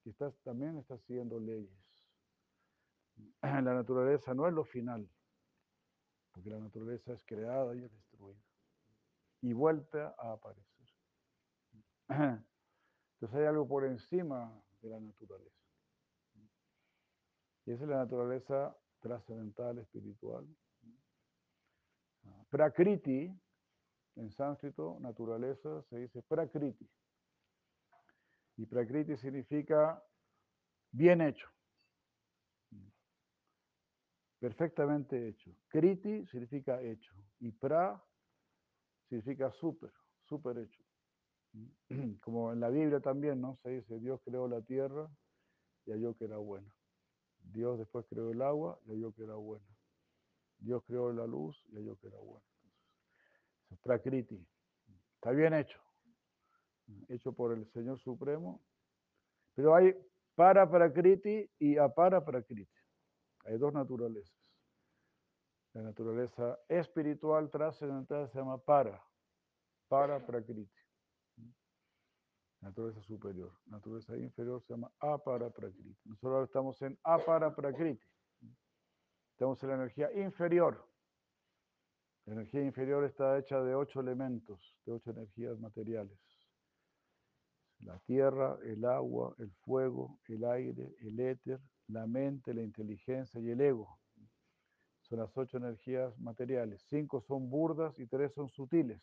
y 0.04 0.10
está, 0.10 0.30
también 0.44 0.78
está 0.78 0.96
siguiendo 0.96 1.40
leyes. 1.40 2.08
La 3.42 3.60
naturaleza 3.60 4.32
no 4.32 4.46
es 4.46 4.54
lo 4.54 4.64
final, 4.64 5.10
porque 6.30 6.48
la 6.48 6.58
naturaleza 6.58 7.12
es 7.12 7.24
creada 7.24 7.74
y 7.74 7.82
es 7.82 7.92
destruida 7.92 8.40
y 9.42 9.52
vuelta 9.52 10.14
a 10.18 10.32
aparecer. 10.32 10.88
Entonces 13.24 13.40
hay 13.40 13.46
algo 13.46 13.66
por 13.66 13.86
encima 13.86 14.52
de 14.82 14.90
la 14.90 15.00
naturaleza. 15.00 15.64
Y 17.64 17.72
esa 17.72 17.84
es 17.84 17.88
la 17.88 17.96
naturaleza 17.96 18.76
trascendental, 19.00 19.78
espiritual. 19.78 20.46
Prakriti, 22.50 23.34
en 24.16 24.30
sánscrito, 24.30 24.98
naturaleza, 25.00 25.80
se 25.84 26.00
dice 26.00 26.20
prakriti. 26.20 26.86
Y 28.58 28.66
prakriti 28.66 29.16
significa 29.16 30.04
bien 30.90 31.22
hecho, 31.22 31.48
perfectamente 34.38 35.28
hecho. 35.28 35.50
Kriti 35.68 36.26
significa 36.26 36.78
hecho. 36.82 37.14
Y 37.40 37.52
pra 37.52 38.04
significa 39.08 39.50
súper, 39.50 39.94
súper 40.26 40.58
hecho. 40.58 40.83
Como 42.20 42.52
en 42.52 42.60
la 42.60 42.70
Biblia 42.70 43.00
también, 43.00 43.40
¿no? 43.40 43.56
Se 43.62 43.70
dice, 43.70 43.98
Dios 43.98 44.20
creó 44.24 44.48
la 44.48 44.60
tierra 44.62 45.08
y 45.86 45.92
halló 45.92 46.14
que 46.16 46.24
era 46.24 46.38
buena. 46.38 46.74
Dios 47.38 47.78
después 47.78 48.06
creó 48.08 48.30
el 48.30 48.42
agua 48.42 48.78
y 48.86 48.90
halló 48.90 49.12
que 49.12 49.24
era 49.24 49.34
buena. 49.34 49.66
Dios 50.58 50.82
creó 50.86 51.12
la 51.12 51.26
luz 51.26 51.62
y 51.68 51.76
halló 51.76 51.96
que 51.96 52.06
era 52.08 52.18
buena. 52.18 52.46
Entonces, 53.62 53.78
prakriti. 53.82 54.46
Está 55.14 55.30
bien 55.30 55.54
hecho. 55.54 55.78
Hecho 57.08 57.32
por 57.32 57.52
el 57.52 57.66
Señor 57.72 57.98
Supremo. 57.98 58.62
Pero 59.54 59.74
hay 59.74 59.94
para 60.34 60.68
prakriti 60.68 61.48
y 61.58 61.76
apara 61.76 62.24
prakriti. 62.24 62.72
Hay 63.44 63.58
dos 63.58 63.72
naturalezas. 63.72 64.34
La 65.74 65.82
naturaleza 65.82 66.58
espiritual 66.68 67.50
trascendental 67.50 68.30
se 68.30 68.38
llama 68.38 68.58
para, 68.58 69.02
para 69.88 70.24
prakriti. 70.24 70.83
Naturaleza 72.64 73.02
superior. 73.02 73.52
Naturaleza 73.66 74.16
inferior 74.16 74.62
se 74.62 74.72
llama 74.72 74.90
apara 74.98 75.50
prakriti. 75.50 75.94
Nosotros 76.06 76.32
ahora 76.32 76.44
estamos 76.46 76.80
en 76.80 76.98
apara 77.02 77.54
prakriti. 77.54 78.02
Estamos 79.32 79.62
en 79.62 79.68
la 79.68 79.74
energía 79.74 80.10
inferior. 80.14 80.88
La 82.24 82.32
energía 82.32 82.62
inferior 82.62 83.04
está 83.04 83.38
hecha 83.38 83.62
de 83.62 83.74
ocho 83.74 84.00
elementos, 84.00 84.78
de 84.86 84.92
ocho 84.92 85.10
energías 85.10 85.60
materiales. 85.60 86.18
La 87.80 87.98
tierra, 87.98 88.56
el 88.62 88.86
agua, 88.86 89.34
el 89.38 89.50
fuego, 89.66 90.18
el 90.28 90.42
aire, 90.44 90.96
el 91.00 91.20
éter, 91.20 91.60
la 91.88 92.06
mente, 92.06 92.54
la 92.54 92.62
inteligencia 92.62 93.42
y 93.42 93.50
el 93.50 93.60
ego. 93.60 93.98
Son 95.02 95.18
las 95.18 95.36
ocho 95.36 95.58
energías 95.58 96.18
materiales. 96.18 96.82
Cinco 96.88 97.20
son 97.20 97.50
burdas 97.50 97.98
y 97.98 98.06
tres 98.06 98.32
son 98.32 98.48
sutiles. 98.48 99.02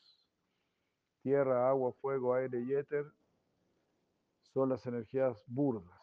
Tierra, 1.22 1.70
agua, 1.70 1.94
fuego, 2.02 2.34
aire 2.34 2.60
y 2.60 2.74
éter 2.74 3.06
son 4.54 4.70
las 4.70 4.86
energías 4.86 5.44
burdas. 5.48 6.00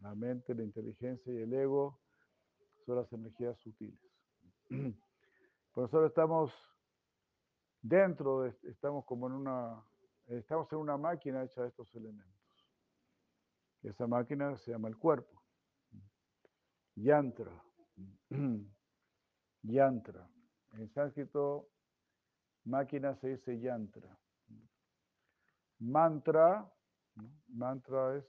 La 0.00 0.14
mente, 0.14 0.54
la 0.54 0.62
inteligencia 0.62 1.32
y 1.32 1.38
el 1.38 1.52
ego 1.52 2.00
son 2.86 2.96
las 2.96 3.12
energías 3.12 3.58
sutiles. 3.58 4.00
Por 5.72 5.84
nosotros 5.84 6.08
estamos 6.08 6.52
dentro, 7.82 8.42
de, 8.42 8.54
estamos 8.64 9.04
como 9.04 9.26
en 9.26 9.34
una, 9.34 9.84
estamos 10.26 10.70
en 10.72 10.78
una 10.78 10.96
máquina 10.96 11.42
hecha 11.44 11.62
de 11.62 11.68
estos 11.68 11.94
elementos. 11.94 12.38
Esa 13.82 14.06
máquina 14.06 14.56
se 14.58 14.72
llama 14.72 14.88
el 14.88 14.96
cuerpo. 14.96 15.42
Yantra. 16.94 17.52
Yantra. 19.62 20.28
En 20.72 20.88
sánscrito, 20.90 21.68
máquina 22.64 23.14
se 23.16 23.28
dice 23.28 23.58
yantra. 23.58 24.16
Mantra, 25.80 26.70
mantra 27.48 28.16
es 28.16 28.24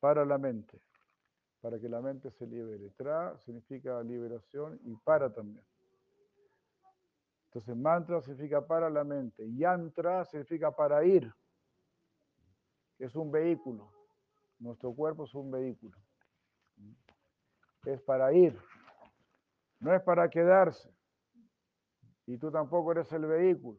para 0.00 0.24
la 0.24 0.38
mente, 0.38 0.80
para 1.60 1.78
que 1.78 1.88
la 1.88 2.00
mente 2.00 2.30
se 2.30 2.46
libere. 2.46 2.90
Tra 2.90 3.38
significa 3.38 4.02
liberación 4.02 4.80
y 4.84 4.96
para 4.96 5.32
también. 5.32 5.64
Entonces, 7.52 7.76
mantra 7.76 8.22
significa 8.22 8.66
para 8.66 8.88
la 8.88 9.04
mente. 9.04 9.46
Yantra 9.54 10.24
significa 10.24 10.74
para 10.74 11.04
ir. 11.04 11.30
Es 12.98 13.14
un 13.14 13.30
vehículo. 13.30 13.92
Nuestro 14.58 14.94
cuerpo 14.94 15.24
es 15.24 15.34
un 15.34 15.50
vehículo. 15.50 15.98
Es 17.84 18.00
para 18.00 18.32
ir. 18.32 18.58
No 19.80 19.92
es 19.92 20.00
para 20.00 20.30
quedarse. 20.30 20.90
Y 22.24 22.38
tú 22.38 22.50
tampoco 22.50 22.92
eres 22.92 23.12
el 23.12 23.26
vehículo. 23.26 23.78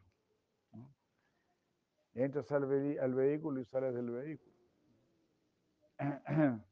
Entras 2.15 2.51
al, 2.51 2.65
ve 2.65 2.99
al 2.99 3.13
vehículo 3.13 3.59
y 3.59 3.65
sales 3.65 3.93
del 3.95 4.09
vehículo. 4.11 4.55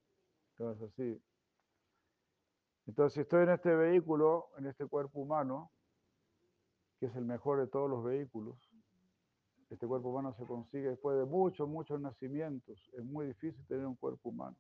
Entonces, 0.58 0.90
así. 0.90 1.22
Entonces, 2.86 3.14
si 3.14 3.22
estoy 3.22 3.44
en 3.44 3.50
este 3.50 3.76
vehículo, 3.76 4.50
en 4.58 4.68
este 4.68 4.86
cuerpo 4.86 5.20
humano, 5.20 5.72
que 7.00 7.08
es 7.08 7.16
el 7.16 7.26
mejor 7.26 7.60
de 7.60 7.68
todos 7.68 7.90
los 7.90 8.04
vehículos, 8.04 8.58
este 9.70 9.88
cuerpo 9.88 10.10
humano 10.10 10.34
se 10.34 10.46
consigue 10.46 10.90
después 10.90 11.18
de 11.18 11.26
muchos, 11.26 11.68
muchos 11.68 12.00
nacimientos. 12.02 12.92
Es 12.94 13.04
muy 13.06 13.28
difícil 13.28 13.66
tener 13.68 13.86
un 13.86 13.96
cuerpo 13.96 14.30
humano. 14.30 14.58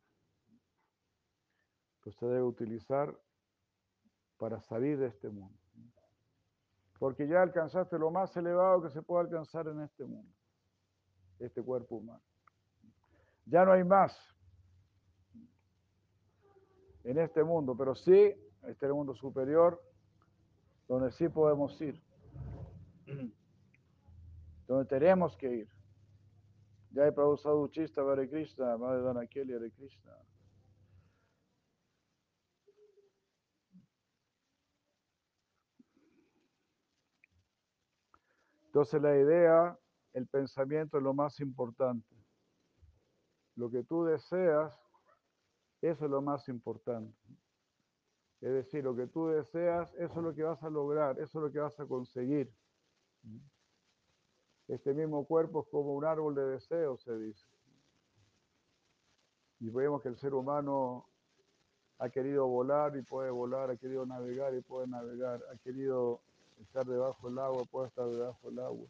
Que 2.01 2.09
usted 2.09 2.27
debe 2.27 2.43
utilizar 2.43 3.13
para 4.37 4.61
salir 4.61 4.97
de 4.97 5.07
este 5.07 5.29
mundo. 5.29 5.59
Porque 6.97 7.27
ya 7.27 7.41
alcanzaste 7.41 7.99
lo 7.99 8.09
más 8.09 8.35
elevado 8.37 8.81
que 8.81 8.89
se 8.89 9.01
puede 9.01 9.25
alcanzar 9.25 9.67
en 9.67 9.81
este 9.81 10.05
mundo, 10.05 10.33
este 11.41 11.61
cuerpo 11.61 11.97
humano. 11.97 12.21
Ya 13.45 13.65
no 13.65 13.71
hay 13.71 13.83
más 13.83 14.17
en 17.03 17.17
este 17.17 17.43
mundo, 17.43 17.75
pero 17.75 17.95
sí, 17.95 18.35
este 18.67 18.91
mundo 18.91 19.15
superior, 19.15 19.81
donde 20.87 21.11
sí 21.11 21.27
podemos 21.29 21.79
ir, 21.81 22.01
donde 24.67 24.85
tenemos 24.85 25.35
que 25.35 25.53
ir. 25.53 25.69
Ya 26.91 27.07
he 27.07 27.11
producido 27.11 27.61
Uchista 27.61 28.01
Hare 28.01 28.29
Krishna, 28.29 28.77
Madre 28.77 29.01
Dana 29.01 29.25
Kelly 29.25 29.53
Hare 29.53 29.71
Krishna. 29.71 30.11
Entonces 38.65 39.01
la 39.01 39.17
idea, 39.17 39.77
el 40.13 40.27
pensamiento 40.27 40.97
es 40.97 41.03
lo 41.03 41.13
más 41.13 41.39
importante. 41.39 42.15
lo 43.55 43.69
que 43.69 43.83
tú 43.83 44.05
deseas, 44.05 44.73
eso 45.81 46.05
es 46.05 46.11
lo 46.11 46.21
más 46.21 46.47
importante. 46.47 47.15
Es 48.39 48.51
decir, 48.51 48.83
lo 48.83 48.95
que 48.95 49.07
tú 49.07 49.27
deseas, 49.27 49.93
eso 49.95 50.19
es 50.19 50.23
lo 50.23 50.33
que 50.33 50.43
vas 50.43 50.63
a 50.63 50.69
lograr, 50.69 51.19
eso 51.19 51.37
es 51.37 51.43
lo 51.43 51.51
que 51.51 51.59
vas 51.59 51.79
a 51.79 51.85
conseguir. 51.85 52.51
Este 54.67 54.93
mismo 54.93 55.25
cuerpo 55.25 55.61
es 55.61 55.67
como 55.69 55.93
un 55.93 56.05
árbol 56.05 56.33
de 56.33 56.45
deseos, 56.45 57.01
se 57.01 57.15
dice. 57.17 57.45
Y 59.59 59.69
vemos 59.69 60.01
que 60.01 60.09
el 60.09 60.17
ser 60.17 60.33
humano 60.33 61.05
ha 61.99 62.09
querido 62.09 62.47
volar 62.47 62.95
y 62.97 63.03
puede 63.03 63.29
volar, 63.29 63.69
ha 63.69 63.77
querido 63.77 64.05
navegar 64.07 64.55
y 64.55 64.61
puede 64.61 64.87
navegar, 64.87 65.39
ha 65.53 65.57
querido 65.57 66.21
estar 66.59 66.83
debajo 66.83 67.29
del 67.29 67.37
agua, 67.37 67.63
puede 67.69 67.89
estar 67.89 68.07
debajo 68.07 68.49
del 68.49 68.59
agua. 68.59 68.87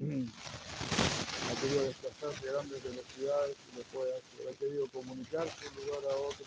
Ha 0.00 1.60
querido 1.60 1.84
desplazarse 1.84 2.48
a 2.48 2.52
grandes 2.52 2.82
velocidades 2.82 3.52
y 3.52 3.76
lo 3.76 3.84
puede. 3.92 4.14
Ha 4.16 4.54
querido 4.58 4.88
comunicarse 4.88 5.52
de 5.60 5.68
un 5.68 5.76
lugar 5.76 6.00
a 6.10 6.16
otro 6.16 6.46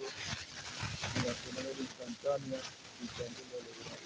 de 1.13 1.21
manera 1.53 1.77
instantánea 1.77 2.57
y 2.97 3.05
también 3.13 3.45
lo 3.53 3.61
lograr 3.61 4.01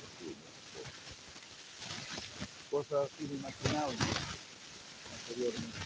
Cosas 2.69 3.07
inimaginables 3.23 3.99
anteriormente. 5.15 5.79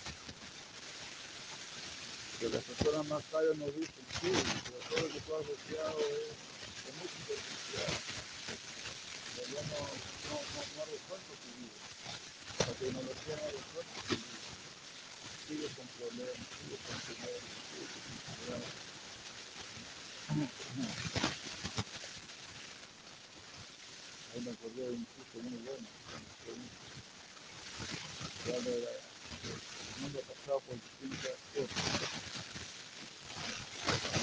Pero 2.40 2.54
las 2.54 2.64
personas 2.64 3.06
más 3.06 3.24
sabias 3.30 3.58
nos 3.58 3.70
dicen, 3.78 4.06
sí, 4.22 4.32
pero 4.66 4.82
todo 4.90 5.06
lo 5.06 5.14
que 5.14 5.22
tú 5.22 5.36
has 5.38 5.46
deseado 5.46 6.00
es, 6.02 6.34
es 6.90 6.94
muy 6.98 7.10
superficial. 7.14 7.94
Pero 9.38 9.62
no, 9.70 9.78
no, 10.26 10.42
no, 10.50 10.66
no 10.66 10.82
ha 10.82 10.86
resuelto 10.90 11.32
tu 11.38 11.50
vida. 11.62 11.92
Tecnología 12.82 13.36
no 13.38 13.46
vida. 13.46 14.26
Sigue 15.48 15.68
con 15.78 15.86
problemas, 15.86 16.34
sigue 16.34 16.78
con 16.82 16.98
problemas, 17.06 17.46
sigue 17.70 17.86
con 17.94 18.02
problemas. 18.26 18.74
Ahí 24.34 24.42
me 24.42 24.50
acordé 24.50 24.82
de 24.82 24.94
un 24.96 25.06
chiste 25.06 25.38
muy 25.44 25.60
bueno. 25.62 25.88
Que 28.44 28.50
habla 28.56 28.72
de 28.72 28.78
el 28.82 30.02
mundo 30.02 30.20
pasado 30.22 30.60
por 30.62 30.74
distintas 30.74 31.38
épocas. 31.54 32.02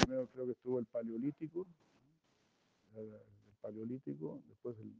Primero 0.01 0.27
creo 0.33 0.45
que 0.47 0.51
estuvo 0.51 0.79
el 0.79 0.85
paleolítico, 0.87 1.65
el 2.97 3.55
paleolítico, 3.61 4.41
después 4.49 4.77
el, 4.79 4.91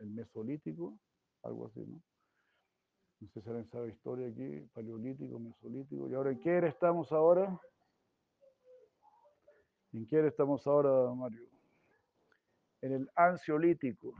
el 0.00 0.10
mesolítico, 0.10 0.98
algo 1.42 1.68
así, 1.68 1.80
¿no? 1.80 2.02
No 3.24 3.30
sé 3.30 3.40
si 3.40 3.48
alguien 3.48 3.66
sabe 3.70 3.88
historia 3.88 4.28
aquí, 4.28 4.68
paleolítico, 4.74 5.38
mesolítico. 5.38 6.10
¿Y 6.10 6.14
ahora 6.14 6.32
en 6.32 6.40
qué 6.40 6.50
era 6.50 6.68
estamos 6.68 7.10
ahora? 7.10 7.58
¿En 9.94 10.06
qué 10.06 10.16
era 10.16 10.28
estamos 10.28 10.66
ahora, 10.66 11.14
Mario? 11.14 11.48
En 12.82 12.92
el 12.92 13.10
ansiolítico. 13.16 14.14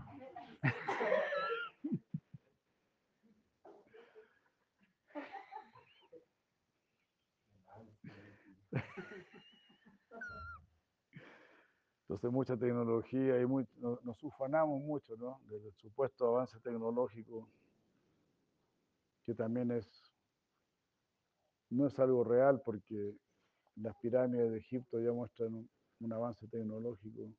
Entonces 12.04 12.30
mucha 12.32 12.56
tecnología 12.56 13.38
y 13.38 13.44
muy, 13.44 13.66
nos, 13.76 14.02
nos 14.02 14.22
ufanamos 14.22 14.80
mucho 14.80 15.14
¿no? 15.16 15.40
del 15.50 15.70
supuesto 15.74 16.26
avance 16.26 16.58
tecnológico, 16.60 17.50
que 19.24 19.34
también 19.34 19.70
es, 19.70 19.86
no 21.70 21.86
es 21.86 21.98
algo 21.98 22.24
real 22.24 22.60
porque 22.64 23.16
las 23.76 23.96
pirámides 23.96 24.50
de 24.52 24.58
Egipto 24.58 25.00
ya 25.00 25.12
muestran 25.12 25.54
un, 26.00 26.12
avance 26.12 26.46
tecnológico, 26.48 27.32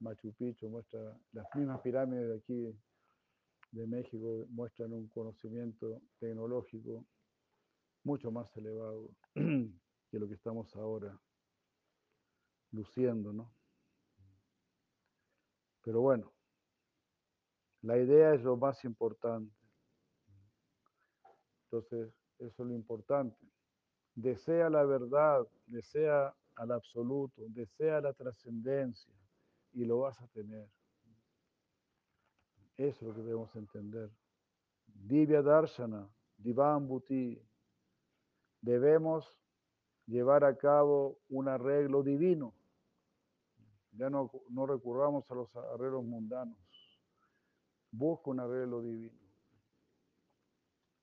Machu 0.00 0.32
Picchu 0.32 0.68
muestra, 0.68 1.00
las 1.32 1.46
mismas 1.54 1.80
pirámides 1.80 2.28
de 2.28 2.36
aquí 2.36 2.78
de 3.72 3.86
México 3.86 4.46
muestran 4.48 4.92
un 4.92 5.08
conocimiento 5.08 6.00
tecnológico 6.18 7.04
mucho 8.04 8.30
más 8.30 8.56
elevado 8.56 9.10
que 9.34 10.18
lo 10.18 10.26
que 10.26 10.34
estamos 10.34 10.74
ahora 10.76 11.20
luciendo, 12.70 13.32
¿no? 13.32 13.52
Pero 15.82 16.00
bueno, 16.00 16.32
la 17.82 17.98
idea 17.98 18.34
es 18.34 18.42
lo 18.42 18.56
más 18.56 18.84
importante. 18.84 19.57
Entonces, 21.70 22.14
eso 22.38 22.62
es 22.62 22.68
lo 22.68 22.74
importante. 22.74 23.46
Desea 24.14 24.70
la 24.70 24.84
verdad, 24.84 25.46
desea 25.66 26.34
al 26.56 26.72
absoluto, 26.72 27.42
desea 27.48 28.00
la 28.00 28.12
trascendencia 28.14 29.14
y 29.72 29.84
lo 29.84 30.00
vas 30.00 30.20
a 30.20 30.26
tener. 30.28 30.68
Eso 32.76 32.96
es 32.96 33.02
lo 33.02 33.14
que 33.14 33.22
debemos 33.22 33.54
entender. 33.54 34.10
Divya 34.86 35.42
Darshana, 35.42 36.08
Divan 36.36 36.88
Bhuti. 36.88 37.40
Debemos 38.60 39.38
llevar 40.06 40.44
a 40.44 40.56
cabo 40.56 41.18
un 41.28 41.48
arreglo 41.48 42.02
divino. 42.02 42.54
Ya 43.92 44.08
no, 44.08 44.30
no 44.48 44.66
recurramos 44.66 45.30
a 45.30 45.34
los 45.34 45.54
arreglos 45.54 46.04
mundanos. 46.04 46.58
Busca 47.90 48.30
un 48.30 48.40
arreglo 48.40 48.80
divino. 48.80 49.27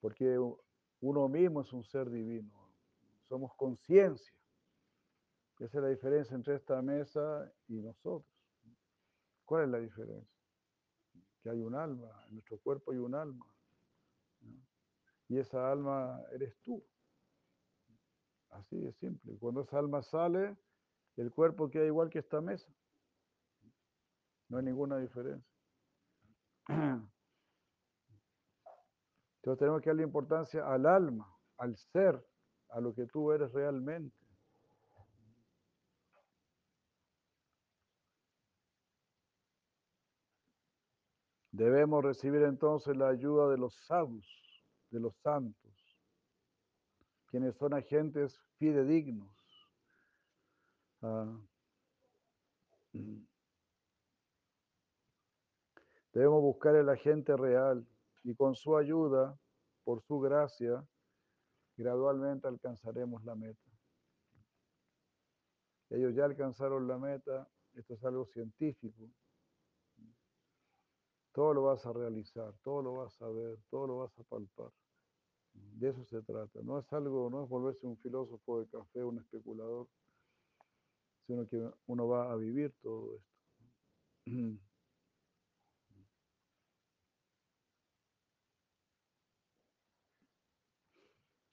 Porque 0.06 0.38
uno 1.00 1.28
mismo 1.28 1.62
es 1.62 1.74
un 1.74 1.84
ser 1.84 2.12
divino. 2.12 2.70
Somos 3.28 3.56
conciencia. 3.56 4.38
Esa 5.58 5.78
es 5.80 5.84
la 5.84 5.90
diferencia 5.90 6.36
entre 6.36 6.54
esta 6.58 6.80
mesa 6.84 7.52
y 7.68 7.82
nosotros. 7.82 8.32
¿Cuál 9.46 9.64
es 9.64 9.70
la 9.70 9.80
diferencia? 9.80 10.40
Que 11.42 11.50
hay 11.50 11.60
un 11.60 11.74
alma, 11.74 12.24
en 12.28 12.36
nuestro 12.36 12.60
cuerpo 12.60 12.92
hay 12.92 13.00
un 13.00 13.16
alma. 13.16 13.48
Y 15.28 15.40
esa 15.40 15.72
alma 15.72 16.22
eres 16.34 16.56
tú. 16.62 16.86
Así 18.52 18.78
de 18.78 18.94
simple. 18.94 19.36
Cuando 19.40 19.62
esa 19.62 19.80
alma 19.80 20.04
sale, 20.04 20.56
el 21.18 21.32
cuerpo 21.32 21.72
queda 21.72 21.88
igual 21.88 22.12
que 22.12 22.20
esta 22.20 22.42
mesa. 22.42 22.72
No 24.50 24.60
hay 24.60 24.66
ninguna 24.66 25.00
diferencia. 25.00 25.52
Entonces 29.46 29.60
tenemos 29.60 29.84
que 29.84 29.92
darle 29.92 30.02
importancia 30.02 30.68
al 30.68 30.88
alma, 30.88 31.32
al 31.58 31.78
ser, 31.78 32.20
a 32.70 32.80
lo 32.80 32.96
que 32.96 33.06
tú 33.06 33.32
eres 33.32 33.52
realmente. 33.54 34.18
Debemos 41.52 42.04
recibir 42.04 42.42
entonces 42.42 42.98
la 42.98 43.10
ayuda 43.10 43.48
de 43.52 43.60
los 43.60 43.76
sadhus, 43.86 44.28
de 44.90 45.00
los 45.00 45.16
santos, 45.18 45.72
quienes 47.28 47.56
son 47.58 47.76
agentes 47.76 48.42
fidedignos. 48.58 49.30
Ah, 51.04 51.38
Debemos 56.14 56.42
buscar 56.42 56.76
el 56.76 56.90
agente 56.90 57.38
real 57.38 57.86
y 58.26 58.34
con 58.34 58.56
su 58.56 58.76
ayuda, 58.76 59.38
por 59.84 60.02
su 60.02 60.20
gracia, 60.20 60.84
gradualmente 61.78 62.48
alcanzaremos 62.48 63.24
la 63.24 63.36
meta. 63.36 63.70
Ellos 65.92 66.16
ya 66.16 66.26
alcanzaron 66.26 66.88
la 66.88 66.98
meta, 66.98 67.48
esto 67.76 67.94
es 67.94 68.04
algo 68.04 68.26
científico. 68.26 69.08
Todo 71.32 71.54
lo 71.54 71.64
vas 71.64 71.86
a 71.86 71.94
realizar, 71.94 72.52
todo 72.64 72.82
lo 72.82 72.96
vas 72.96 73.22
a 73.22 73.30
ver, 73.30 73.60
todo 73.70 73.86
lo 73.86 73.98
vas 74.00 74.18
a 74.18 74.24
palpar. 74.24 74.72
De 75.54 75.90
eso 75.90 76.04
se 76.06 76.24
trata. 76.24 76.62
No 76.64 76.80
es 76.80 76.92
algo, 76.94 77.30
no 77.30 77.44
es 77.44 77.50
volverse 77.50 77.86
un 77.86 77.98
filósofo 77.98 78.60
de 78.60 78.68
café, 78.68 79.04
un 79.04 79.20
especulador, 79.20 79.88
sino 81.28 81.48
que 81.48 81.70
uno 81.86 82.08
va 82.08 82.32
a 82.32 82.36
vivir 82.36 82.74
todo 82.82 83.18
esto. 83.18 83.30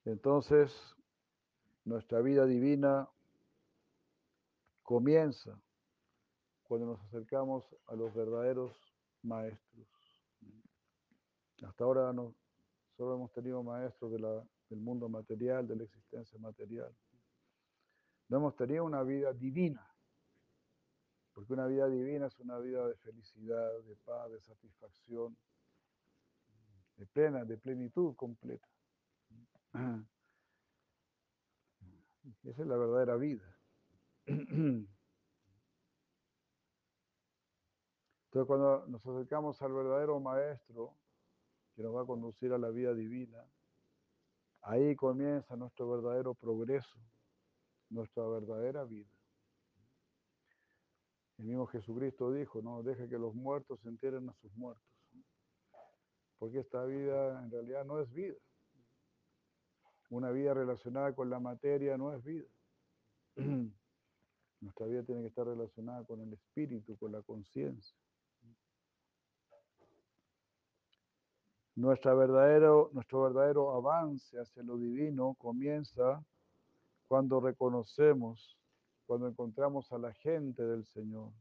Entonces, 0.05 0.73
nuestra 1.85 2.21
vida 2.21 2.45
divina 2.45 3.09
comienza 4.83 5.61
cuando 6.65 6.87
nos 6.87 7.01
acercamos 7.03 7.65
a 7.87 7.95
los 7.95 8.13
verdaderos 8.15 8.73
maestros. 9.23 9.87
Hasta 11.63 11.85
ahora 11.85 12.13
solo 12.97 13.15
hemos 13.15 13.33
tenido 13.33 13.63
maestros 13.63 14.11
del 14.11 14.81
mundo 14.81 15.09
material, 15.09 15.69
de 15.69 15.77
la 15.77 15.85
existencia 15.85 16.39
material. 16.41 16.93
No 18.29 18.39
hemos 18.39 18.57
tenido 18.57 18.85
una 18.85 19.03
vida 19.03 19.33
divina, 19.33 19.87
porque 21.33 21.53
una 21.53 21.67
vida 21.67 21.89
divina 21.89 22.27
es 22.27 22.39
una 22.41 22.59
vida 22.59 22.89
de 22.89 22.97
felicidad, 22.97 23.81
de 23.83 23.95
paz, 23.97 24.31
de 24.33 24.41
satisfacción, 24.41 25.37
de 26.97 27.07
plena, 27.07 27.45
de 27.45 27.57
plenitud 27.59 28.17
completa. 28.17 28.72
Esa 32.45 32.63
es 32.63 32.67
la 32.67 32.77
verdadera 32.77 33.17
vida. 33.17 33.45
Entonces 34.27 34.87
cuando 38.47 38.87
nos 38.87 39.07
acercamos 39.07 39.61
al 39.63 39.73
verdadero 39.73 40.21
maestro 40.21 40.97
que 41.75 41.83
nos 41.83 41.95
va 41.95 42.03
a 42.03 42.07
conducir 42.07 42.53
a 42.53 42.59
la 42.59 42.71
vida 42.71 42.95
divina, 42.95 43.45
ahí 44.63 44.95
comienza 44.97 45.57
nuestro 45.57 45.89
verdadero 45.91 46.35
progreso, 46.35 47.01
nuestra 47.91 48.27
verdadera 48.27 48.85
vida. 48.85 49.11
El 51.39 51.47
mismo 51.47 51.67
Jesucristo 51.67 52.31
dijo, 52.33 52.63
no, 52.63 52.83
deja 52.83 53.09
que 53.09 53.19
los 53.19 53.35
muertos 53.35 53.81
se 53.81 53.89
enteren 53.89 54.29
a 54.29 54.35
sus 54.35 54.55
muertos. 54.55 54.87
Porque 56.39 56.61
esta 56.61 56.85
vida 56.85 57.43
en 57.43 57.51
realidad 57.51 57.85
no 57.85 58.01
es 58.01 58.13
vida. 58.13 58.37
Una 60.13 60.31
vida 60.31 60.53
relacionada 60.53 61.15
con 61.15 61.31
la 61.31 61.41
materia 61.41 61.97
no 61.97 62.13
es 62.13 62.23
vida. 62.23 62.45
Nuestra 64.61 64.87
vida 64.87 65.03
tiene 65.05 65.23
que 65.23 65.29
estar 65.29 65.47
relacionada 65.47 66.05
con 66.05 66.21
el 66.21 66.35
espíritu, 66.35 66.99
con 66.99 67.13
la 67.13 67.23
conciencia. 67.23 67.97
Verdadero, 71.75 72.91
nuestro 72.93 73.23
verdadero 73.23 73.75
avance 73.75 74.39
hacia 74.39 74.63
lo 74.63 74.77
divino 74.77 75.35
comienza 75.39 76.23
cuando 77.09 77.41
reconocemos, 77.41 78.59
cuando 79.07 79.29
encontramos 79.29 79.91
a 79.93 79.99
la 79.99 80.13
gente 80.13 80.63
del 80.63 80.85
Señor. 80.85 81.33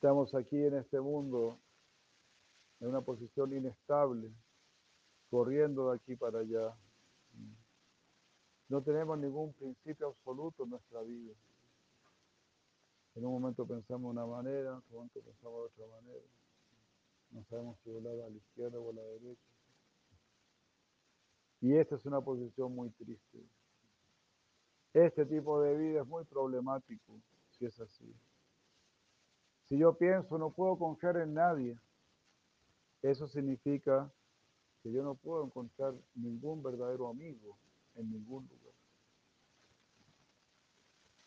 Estamos 0.00 0.34
aquí 0.34 0.56
en 0.56 0.76
este 0.76 0.98
mundo 0.98 1.58
en 2.80 2.88
una 2.88 3.02
posición 3.02 3.54
inestable, 3.54 4.32
corriendo 5.28 5.90
de 5.90 5.96
aquí 5.96 6.16
para 6.16 6.38
allá. 6.38 6.74
No 8.70 8.80
tenemos 8.80 9.18
ningún 9.18 9.52
principio 9.52 10.08
absoluto 10.08 10.64
en 10.64 10.70
nuestra 10.70 11.02
vida. 11.02 11.34
En 13.14 13.26
un 13.26 13.32
momento 13.32 13.66
pensamos 13.66 14.14
de 14.14 14.22
una 14.22 14.24
manera, 14.24 14.70
en 14.70 14.76
otro 14.76 14.94
momento 14.94 15.20
pensamos 15.20 15.70
de 15.76 15.82
otra 15.82 15.96
manera. 16.00 16.24
No 17.32 17.44
sabemos 17.50 17.76
si 17.84 17.90
volar 17.90 18.24
a 18.24 18.30
la 18.30 18.36
izquierda 18.38 18.80
o 18.80 18.88
a 18.88 18.94
la 18.94 19.02
derecha. 19.02 19.50
Y 21.60 21.74
esta 21.74 21.96
es 21.96 22.06
una 22.06 22.22
posición 22.22 22.74
muy 22.74 22.88
triste. 22.88 23.38
Este 24.94 25.26
tipo 25.26 25.60
de 25.60 25.76
vida 25.76 26.00
es 26.00 26.06
muy 26.06 26.24
problemático 26.24 27.20
si 27.50 27.66
es 27.66 27.78
así. 27.78 28.10
Si 29.70 29.78
yo 29.78 29.96
pienso 29.96 30.36
no 30.36 30.50
puedo 30.50 30.76
confiar 30.76 31.16
en 31.18 31.32
nadie, 31.32 31.78
eso 33.02 33.28
significa 33.28 34.12
que 34.82 34.90
yo 34.90 35.04
no 35.04 35.14
puedo 35.14 35.44
encontrar 35.44 35.94
ningún 36.16 36.60
verdadero 36.60 37.08
amigo 37.08 37.56
en 37.94 38.10
ningún 38.10 38.48
lugar. 38.48 38.74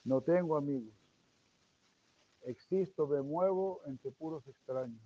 No 0.04 0.20
tengo 0.20 0.58
amigos. 0.58 0.94
Existo, 2.42 3.08
me 3.08 3.22
muevo 3.22 3.82
entre 3.86 4.12
puros 4.12 4.46
extraños. 4.46 5.02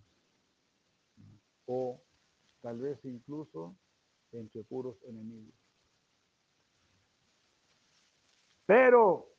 O 1.67 2.01
tal 2.61 2.79
vez 2.79 2.97
incluso 3.05 3.75
entre 4.31 4.63
puros 4.63 4.95
enemigos. 5.03 5.53
Pero 8.65 9.29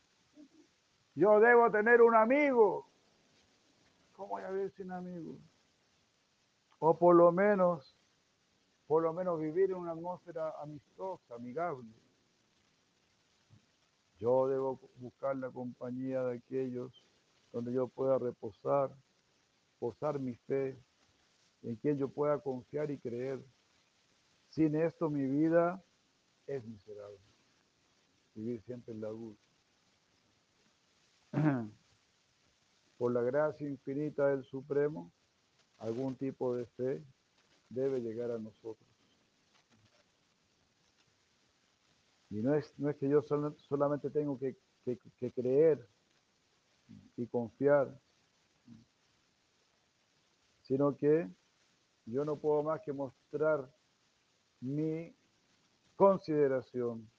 yo 1.17 1.41
debo 1.41 1.69
tener 1.73 2.01
un 2.01 2.15
amigo. 2.15 2.88
¿Cómo 4.19 4.31
voy 4.31 4.43
a 4.43 4.51
vivir 4.51 4.73
sin 4.73 4.91
amigos? 4.91 5.39
O 6.81 6.99
por 6.99 7.15
lo 7.15 7.31
menos, 7.31 7.97
por 8.89 9.01
lo 9.05 9.13
menos 9.13 9.39
vivir 9.39 9.71
en 9.71 9.77
una 9.77 9.93
atmósfera 9.93 10.55
amistosa, 10.61 11.37
amigable. 11.37 11.89
Yo 14.19 14.49
debo 14.49 14.81
buscar 14.97 15.37
la 15.37 15.51
compañía 15.51 16.21
de 16.25 16.39
aquellos 16.39 17.05
donde 17.53 17.73
yo 17.73 17.87
pueda 17.87 18.19
reposar, 18.19 18.91
posar 19.79 20.19
mi 20.19 20.35
fe, 20.35 20.77
en 21.63 21.77
quien 21.77 21.97
yo 21.97 22.09
pueda 22.09 22.41
confiar 22.41 22.91
y 22.91 22.99
creer. 22.99 23.41
Sin 24.49 24.75
esto 24.75 25.09
mi 25.09 25.29
vida 25.29 25.81
es 26.49 26.67
miserable. 26.67 27.21
Vivir 28.35 28.61
siempre 28.63 28.95
en 28.95 29.01
la 29.01 29.11
luz. 29.11 29.39
Por 32.99 33.13
la 33.13 33.23
gracia 33.23 33.69
infinita 33.69 34.29
del 34.29 34.45
Supremo, 34.45 35.11
algún 35.79 36.17
tipo 36.17 36.55
de 36.55 36.67
fe 36.67 37.03
debe 37.71 38.01
llegar 38.01 38.31
a 38.31 38.39
nosotros. 38.39 38.89
Y 42.31 42.43
no 42.43 42.55
es, 42.55 42.79
no 42.79 42.91
es 42.91 42.97
que 42.97 43.09
yo 43.09 43.23
solamente 43.23 44.11
tengo 44.11 44.39
que, 44.39 44.59
que 44.85 45.33
creer 45.33 45.89
y 47.17 47.27
confiar, 47.27 47.99
sino 50.63 50.97
que 50.97 51.31
yo 52.05 52.25
no 52.25 52.37
puedo 52.37 52.63
más 52.63 52.81
que 52.83 52.93
mostrar 52.93 53.71
mi 54.61 55.15
consideración 55.97 57.11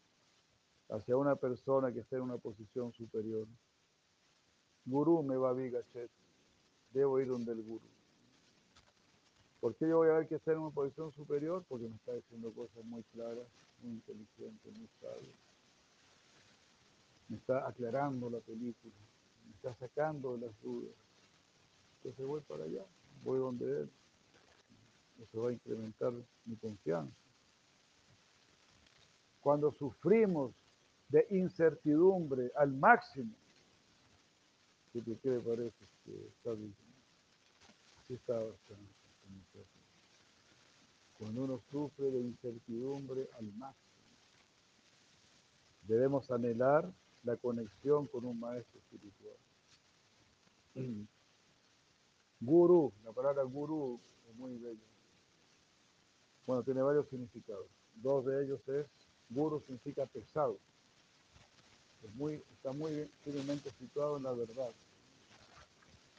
hacia 0.90 1.18
una 1.18 1.36
persona 1.36 1.92
que 1.92 2.00
está 2.00 2.18
en 2.18 2.24
una 2.24 2.38
posición 2.38 2.92
superior. 2.94 3.48
Gurú 4.86 5.24
me 5.24 5.36
va 5.36 5.52
a 5.52 5.54
Gachet. 5.54 6.10
Debo 6.92 7.20
ir 7.20 7.28
donde 7.28 7.52
el 7.52 7.62
gurú. 7.62 7.86
¿Por 9.60 9.76
qué 9.76 9.88
yo 9.88 9.98
voy 9.98 10.10
a 10.10 10.14
ver 10.14 10.28
que 10.28 10.36
está 10.36 10.54
en 10.54 10.60
una 10.60 10.72
posición 10.72 11.12
superior? 11.12 11.64
Porque 11.68 11.88
me 11.88 11.96
está 11.96 12.14
diciendo 12.14 12.52
cosas 12.52 12.84
muy 12.86 13.04
claras, 13.14 13.46
muy 13.82 13.92
inteligentes, 13.92 14.78
muy 14.78 14.88
sabias. 15.02 15.36
Me 17.28 17.38
está 17.38 17.68
aclarando 17.68 18.30
la 18.30 18.40
película, 18.40 18.94
me 19.46 19.56
está 19.56 19.76
sacando 19.76 20.34
de 20.34 20.48
las 20.48 20.62
dudas. 20.62 20.94
Entonces 21.98 22.26
voy 22.26 22.42
para 22.42 22.64
allá, 22.64 22.84
voy 23.24 23.40
donde 23.40 23.82
él. 23.82 23.90
Eso 25.22 25.42
va 25.42 25.50
a 25.50 25.54
incrementar 25.54 26.14
mi 26.46 26.56
confianza. 26.56 27.14
Cuando 29.42 29.72
sufrimos 29.72 30.54
de 31.10 31.28
incertidumbre 31.32 32.52
al 32.56 32.72
máximo, 32.74 33.34
¿qué 34.94 35.02
te 35.02 35.40
parece 35.40 35.86
que 36.04 36.28
está 36.28 36.54
bien? 36.54 36.76
Sí 38.08 38.14
está 38.16 38.34
bastante. 38.34 39.00
Cuando 41.18 41.44
uno 41.44 41.62
sufre 41.70 42.10
de 42.12 42.22
incertidumbre 42.22 43.30
al 43.38 43.52
máximo, 43.54 43.90
debemos 45.84 46.32
anhelar 46.32 46.90
la 47.24 47.36
conexión 47.36 48.08
con 48.08 48.24
un 48.26 48.40
maestro 48.40 48.80
espiritual. 48.80 49.36
Guru, 52.40 52.94
la 53.04 53.12
palabra 53.12 53.44
guru 53.44 54.00
es 54.30 54.36
muy 54.38 54.58
bella. 54.58 54.80
Bueno, 56.48 56.64
tiene 56.64 56.82
varios 56.82 57.10
significados. 57.10 57.68
Dos 57.96 58.26
de 58.26 58.46
ellos 58.46 58.62
es, 58.70 58.88
guru 59.30 59.60
significa 59.60 60.06
pesado. 60.06 60.58
Muy, 62.16 62.42
está 62.56 62.72
muy 62.72 63.10
firmemente 63.24 63.70
situado 63.80 64.18
en 64.18 64.24
la 64.24 64.32
verdad. 64.34 64.70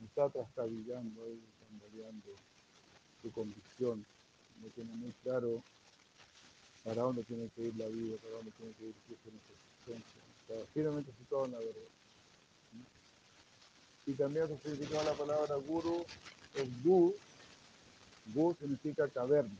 Está 0.05 0.29
trastabillando 0.29 1.25
ahí, 1.25 1.41
tambaleando 1.69 2.29
su 3.23 3.31
convicción. 3.33 4.05
No 4.63 4.69
tiene 4.69 4.93
muy 4.95 5.13
claro 5.23 5.63
para 6.85 7.03
dónde 7.03 7.23
tiene 7.25 7.49
que 7.55 7.63
ir 7.63 7.77
la 7.77 7.87
vida, 7.87 8.17
para 8.23 8.35
dónde 8.37 8.51
tiene 8.53 8.73
que 8.75 8.87
ir 8.87 8.95
su 9.07 9.15
existencia. 9.15 10.21
Está 10.49 10.67
firmemente 10.73 11.13
situado 11.19 11.47
en 11.47 11.53
la 11.53 11.59
verdad. 11.59 11.91
Y 14.07 14.13
también 14.15 14.49
se 14.49 14.59
significa 14.59 15.03
la 15.05 15.13
palabra 15.13 15.55
guru 15.57 16.05
es 16.55 16.83
gu. 16.83 17.15
Gu 18.35 18.57
significa 18.59 19.09
caverna. 19.09 19.57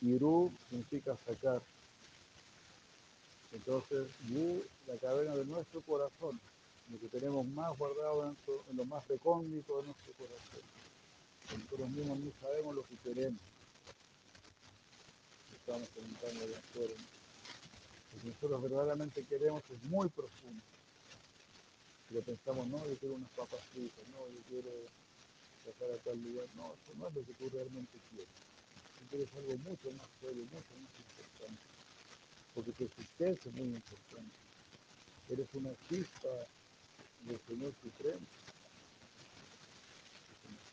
Y 0.00 0.18
ru 0.18 0.52
significa 0.68 1.16
sacar. 1.26 1.62
Entonces, 3.52 4.08
la 4.86 4.96
caverna 4.96 5.36
de 5.36 5.44
nuestro 5.44 5.82
corazón, 5.82 6.40
lo 6.90 6.98
que 6.98 7.08
tenemos 7.08 7.46
más 7.48 7.76
guardado 7.76 8.24
en, 8.24 8.36
en 8.70 8.76
lo 8.76 8.84
más 8.86 9.06
recóndito 9.08 9.80
de 9.80 9.86
nuestro 9.86 10.12
corazón. 10.14 10.64
Nosotros 11.52 11.90
mismos 11.90 12.18
no 12.18 12.32
sabemos 12.40 12.74
lo 12.76 12.82
que 12.84 12.96
queremos. 13.04 13.40
Estamos 15.52 15.88
comentando 15.94 16.48
de 16.48 16.56
afuera. 16.56 16.94
Lo 18.12 18.20
que 18.22 18.28
nosotros 18.28 18.62
verdaderamente 18.62 19.24
queremos 19.26 19.62
es 19.70 19.84
muy 19.84 20.08
profundo. 20.08 20.62
Pero 22.08 22.22
pensamos, 22.22 22.66
no, 22.68 22.78
yo 22.88 22.96
quiero 22.96 23.14
unas 23.16 23.30
papas 23.30 23.60
fritas, 23.72 24.04
no, 24.12 24.28
yo 24.28 24.40
quiero 24.48 24.70
pasar 25.64 25.90
a 25.92 25.98
tal 26.02 26.16
lugar. 26.24 26.48
No, 26.56 26.72
eso 26.72 26.92
no 26.96 27.08
es 27.08 27.14
lo 27.14 27.20
que 27.24 27.32
tú 27.34 27.50
realmente 27.52 27.98
quieres. 28.10 28.32
Tú 28.98 29.04
quieres 29.10 29.28
algo 29.36 29.56
mucho 29.58 29.88
más 29.92 30.08
serio, 30.20 30.44
mucho 30.44 30.72
más 30.80 30.92
importante. 30.98 31.71
Porque 32.54 32.72
tu 32.72 32.84
existencia 32.84 33.50
es 33.50 33.56
muy 33.56 33.68
importante. 33.74 34.38
Eres 35.28 35.48
una 35.54 35.70
chispa 35.88 36.28
del 37.20 37.40
Señor 37.46 37.72
Supremo. 37.82 38.26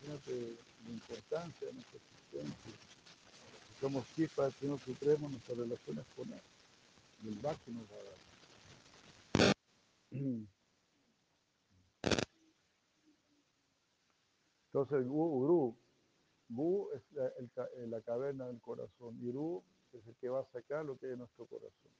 Imagínate 0.02 0.56
la 0.84 0.90
importancia 0.90 1.66
de 1.66 1.72
nuestra 1.72 1.98
existencia. 1.98 2.72
Somos 3.80 4.04
chispas 4.14 4.46
del 4.46 4.60
Señor 4.60 4.80
Supremo, 4.80 5.28
nuestras 5.28 5.58
relaciones 5.58 6.04
con 6.14 6.32
Él. 6.32 6.40
Y 7.24 7.28
el 7.28 7.34
Bhakti 7.36 7.70
nos 7.70 7.84
va 7.84 7.96
a 7.96 8.04
dar. 8.04 8.20
Entonces, 14.66 14.98
el 14.98 15.08
gurú, 15.08 15.76
gurú 16.48 16.90
es 16.94 17.02
la, 17.12 17.30
la 17.86 18.00
caverna 18.02 18.46
del 18.46 18.60
corazón. 18.60 19.18
Y 19.22 19.30
Ru 19.32 19.62
es 19.98 20.06
el 20.06 20.16
que 20.16 20.28
va 20.28 20.40
a 20.40 20.44
sacar 20.44 20.84
lo 20.84 20.96
que 20.98 21.06
hay 21.06 21.16
nuestro 21.16 21.46
corazón. 21.46 21.92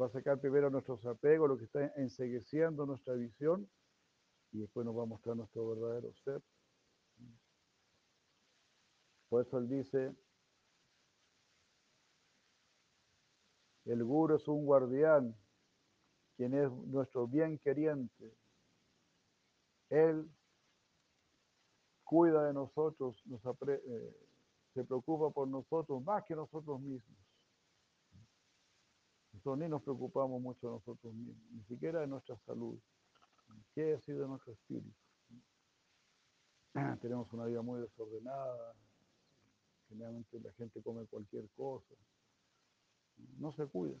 Va 0.00 0.06
a 0.06 0.10
sacar 0.10 0.40
primero 0.40 0.70
nuestros 0.70 1.04
apegos, 1.06 1.48
lo 1.48 1.56
que 1.56 1.64
está 1.64 1.86
ensegueciendo 1.96 2.84
nuestra 2.84 3.14
visión, 3.14 3.70
y 4.52 4.60
después 4.60 4.84
nos 4.84 4.96
va 4.96 5.02
a 5.02 5.06
mostrar 5.06 5.36
nuestro 5.36 5.68
verdadero 5.68 6.12
ser. 6.24 6.42
Por 9.28 9.46
eso 9.46 9.58
él 9.58 9.68
dice, 9.68 10.14
el 13.84 14.04
guru 14.04 14.36
es 14.36 14.46
un 14.48 14.64
guardián, 14.64 15.34
quien 16.36 16.54
es 16.54 16.70
nuestro 16.70 17.26
bien 17.26 17.58
queriente. 17.58 18.36
Él 19.90 20.30
cuida 22.04 22.46
de 22.46 22.54
nosotros, 22.54 23.20
nos 23.26 23.42
apre- 23.42 23.82
eh, 23.84 24.27
se 24.74 24.84
preocupa 24.84 25.30
por 25.30 25.48
nosotros 25.48 26.02
más 26.02 26.24
que 26.24 26.34
nosotros 26.34 26.80
mismos. 26.80 27.18
Nosotros 29.32 29.58
ni 29.58 29.68
nos 29.68 29.82
preocupamos 29.82 30.40
mucho 30.40 30.66
de 30.66 30.72
nosotros 30.74 31.14
mismos, 31.14 31.50
ni 31.52 31.62
siquiera 31.64 32.00
de 32.00 32.06
nuestra 32.06 32.36
salud. 32.38 32.78
¿Qué 33.74 33.82
decir 33.82 34.18
de 34.18 34.26
nuestro 34.26 34.52
espíritu? 34.52 34.90
Tenemos 37.00 37.32
una 37.32 37.46
vida 37.46 37.62
muy 37.62 37.80
desordenada, 37.80 38.74
generalmente 39.88 40.40
la 40.40 40.52
gente 40.52 40.82
come 40.82 41.06
cualquier 41.06 41.48
cosa, 41.56 41.94
no 43.38 43.52
se 43.52 43.66
cuida. 43.66 43.96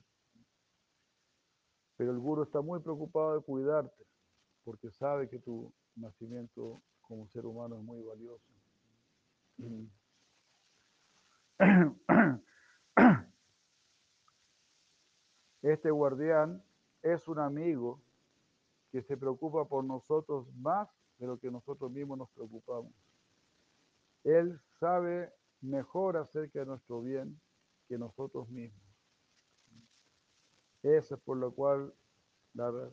Pero 1.96 2.12
el 2.12 2.18
guru 2.18 2.42
está 2.42 2.60
muy 2.60 2.80
preocupado 2.80 3.34
de 3.34 3.40
cuidarte, 3.40 4.06
porque 4.64 4.90
sabe 4.90 5.28
que 5.28 5.38
tu 5.38 5.72
nacimiento 5.96 6.82
como 7.00 7.26
ser 7.28 7.46
humano 7.46 7.76
es 7.76 7.82
muy 7.82 8.02
valioso. 8.02 8.44
Este 15.62 15.90
guardián 15.90 16.62
es 17.02 17.26
un 17.28 17.38
amigo 17.40 18.00
que 18.92 19.02
se 19.02 19.16
preocupa 19.16 19.64
por 19.66 19.84
nosotros 19.84 20.46
más 20.54 20.88
de 21.18 21.26
lo 21.26 21.38
que 21.38 21.50
nosotros 21.50 21.90
mismos 21.90 22.16
nos 22.18 22.30
preocupamos. 22.30 22.92
Él 24.24 24.58
sabe 24.78 25.32
mejor 25.60 26.16
acerca 26.16 26.60
de 26.60 26.66
nuestro 26.66 27.02
bien 27.02 27.40
que 27.88 27.98
nosotros 27.98 28.48
mismos. 28.48 28.80
Eso 30.82 31.16
es 31.16 31.20
por 31.22 31.36
lo 31.36 31.52
cual, 31.52 31.92
la- 32.54 32.90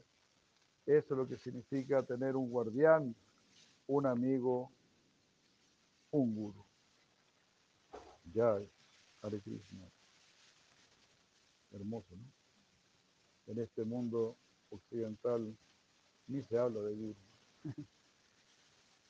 eso 0.87 1.13
es 1.13 1.17
lo 1.17 1.27
que 1.27 1.37
significa 1.37 2.03
tener 2.03 2.35
un 2.35 2.49
guardián, 2.49 3.15
un 3.87 4.05
amigo, 4.07 4.71
un 6.11 6.35
guru. 6.35 6.65
Ya, 8.33 8.59
Hare. 9.21 9.41
Hermoso, 11.71 12.15
¿no? 12.15 13.51
En 13.51 13.59
este 13.59 13.83
mundo 13.83 14.37
occidental 14.69 15.55
ni 16.27 16.41
se 16.43 16.57
habla 16.57 16.81
de 16.81 16.95
guru. 16.95 17.15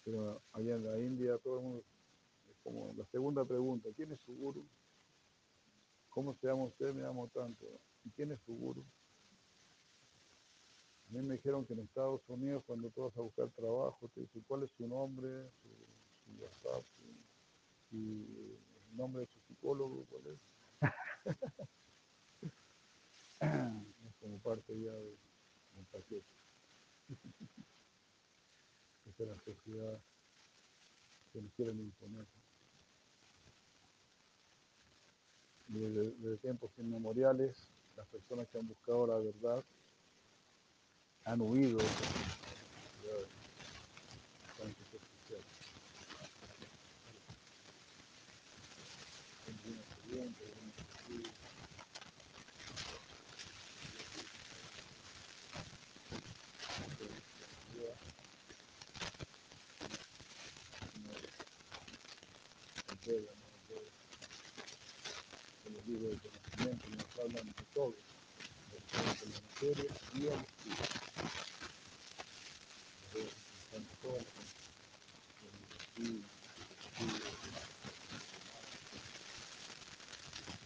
Pero 0.04 0.42
allá 0.52 0.76
en 0.76 0.84
la 0.86 1.00
India 1.00 1.38
todo 1.40 1.58
el 1.58 1.64
mundo, 1.64 1.84
es 2.50 2.58
como 2.64 2.94
la 2.98 3.06
segunda 3.06 3.46
pregunta, 3.46 3.90
¿quién 3.96 4.12
es 4.12 4.20
su 4.22 4.34
guru? 4.36 4.66
¿Cómo 6.10 6.36
se 6.36 6.48
llama 6.48 6.66
usted? 6.66 6.94
Me 6.94 7.02
llamo 7.04 7.28
tanto. 7.30 7.66
¿Y 8.04 8.10
quién 8.12 8.32
es 8.32 8.40
su 8.46 8.54
guru? 8.56 8.84
A 11.10 11.14
mí 11.14 11.22
me 11.22 11.36
dijeron 11.36 11.66
que 11.66 11.74
en 11.74 11.80
Estados 11.80 12.22
Unidos 12.28 12.64
cuando 12.66 12.90
tú 12.90 13.04
vas 13.04 13.16
a 13.18 13.22
buscar 13.22 13.50
trabajo 13.52 14.10
te 14.14 14.22
dicen 14.22 14.44
cuál 14.48 14.64
es 14.64 14.72
su 14.72 14.88
nombre, 14.88 15.50
su, 15.62 15.68
su 16.24 16.42
WhatsApp, 16.42 16.84
su- 16.86 17.26
el 18.96 19.00
nombre 19.00 19.22
de 19.24 19.28
su 19.28 19.40
psicólogo, 19.42 20.06
cuál 20.10 20.24
es. 20.28 20.40
es 23.42 24.16
como 24.22 24.38
parte 24.40 24.80
ya 24.80 24.94
de- 24.94 25.18
del 25.76 25.86
paquete. 25.92 26.24
Esa 29.06 29.24
es 29.24 29.30
la 29.30 29.38
sociedad 29.44 30.00
que 31.34 31.42
nos 31.42 31.52
quieren 31.56 31.78
imponer. 31.80 32.26
Desde, 35.68 36.12
desde 36.12 36.38
tiempos 36.38 36.72
inmemoriales, 36.78 37.68
las 37.98 38.08
personas 38.08 38.48
que 38.48 38.58
han 38.60 38.68
buscado 38.68 39.08
la 39.08 39.18
verdad 39.18 39.66
han 41.26 41.42
huido 41.42 41.80
de 41.80 41.86
esas 41.88 42.08
sociedades 42.94 43.30
tan 44.58 44.74
superficiales. 44.74 45.46
Son 49.46 49.56
bien 50.26 50.36
obedientes, 50.40 50.88
bien 51.08 51.22
objetivos. 51.22 51.32
el 62.90 62.98
Veda, 63.06 63.32
¿no? 63.38 63.46
El 63.54 63.62
Veda. 63.70 63.92
En 65.66 65.74
los 65.74 65.84
libros 65.88 66.12
de 66.12 66.30
conocimiento 66.30 66.86
nos 66.90 67.20
hablan 67.20 67.46
de 67.46 67.64
todo, 67.74 67.94
de 68.72 68.78
de 69.20 69.26
la 69.30 69.40
materia 69.42 69.92
y 70.16 70.28
el 70.28 70.34
espíritu. 70.34 70.84
Los 73.02 73.14
Vedas 73.14 73.36
están 73.64 73.86
todas 74.02 74.18
las 74.18 74.34
cosas, 74.34 74.50
el 75.42 75.54
espíritu, 75.80 76.26
el 76.98 77.10
espíritu, 77.12 77.36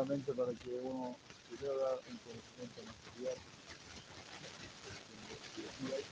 Solamente 0.00 0.32
para 0.32 0.50
que 0.52 0.70
uno 0.80 1.14
primero 1.46 1.76
da 1.76 1.92
un 2.08 2.16
conocimiento 2.24 2.80
material, 2.88 3.36
ahí 5.92 6.04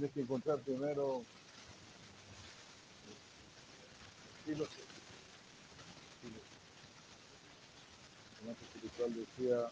tienes 0.00 0.14
que 0.14 0.20
encontrar 0.22 0.58
primero 0.60 1.22
filosofía. 4.46 4.84
filosofía. 6.22 6.56
El 8.40 8.46
maestro 8.46 8.66
espiritual 8.66 9.14
decía 9.14 9.70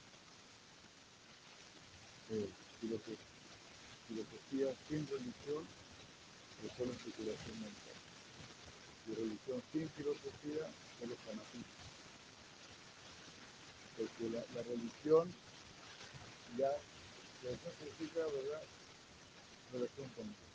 eh, 2.29 2.49
filosofía, 4.09 4.75
sin 4.87 5.09
religión 5.09 5.65
es 6.63 6.77
solo 6.77 6.93
especulación 6.93 7.61
mental. 7.65 7.97
Y 9.09 9.15
religión 9.15 9.63
sin 9.73 9.89
filosofía 9.89 10.69
solo 11.01 11.17
fanatismo. 11.25 11.73
Porque 13.97 14.29
la, 14.29 14.45
la 14.55 14.63
religión 14.69 15.33
ya, 16.59 16.71
religión 17.43 17.73
significa, 17.81 18.21
¿verdad? 18.27 18.78
Relación 19.73 20.09
con 20.17 20.25
Dios. 20.25 20.49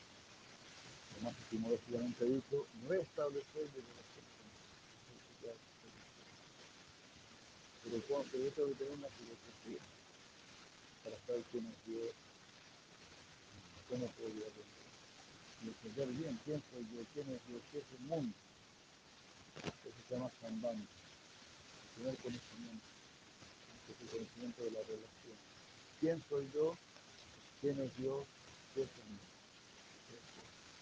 Además, 1.13 1.35
que 1.49 1.57
modestamente 1.57 2.25
dicho, 2.25 2.65
restablecer 2.89 3.69
relación 3.69 4.25
ya 5.43 5.51
es 5.53 5.61
religión. 5.85 6.27
Pero 7.83 8.01
cuando 8.07 8.37
yo 8.37 8.49
tengo 8.51 8.69
que 8.69 8.75
tener 8.75 8.93
una 8.93 9.13
filosofía 9.13 9.81
para 11.03 11.15
saber 11.27 11.43
quién 11.51 11.65
es 11.67 11.79
Dios, 11.85 12.09
cómo 13.89 14.07
podría 14.17 14.47
aprender 14.49 14.73
y 15.61 15.67
entender 15.67 16.07
bien 16.17 16.39
quién 16.43 16.63
soy 16.73 16.83
yo, 16.89 17.05
quién 17.13 17.27
es 17.29 17.41
Dios, 17.47 17.61
qué 17.71 17.77
es 17.77 17.89
el 17.93 18.05
mundo. 18.07 18.33
Eso 19.61 19.93
se 19.93 20.15
llama 20.15 20.31
sambandha, 20.41 20.81
el 20.81 21.89
primer 21.93 22.17
conocimiento, 22.17 22.87
es 23.93 23.97
el 24.01 24.09
conocimiento 24.09 24.63
de 24.63 24.71
la 24.71 24.81
relación. 24.81 25.37
¿Quién 26.01 26.23
soy 26.27 26.49
yo? 26.53 26.75
¿Quién 27.61 27.79
es 27.79 27.95
Dios? 27.97 28.25
¿Qué 28.73 28.83
es 28.83 28.97
el 28.97 29.05
mundo? 29.05 29.23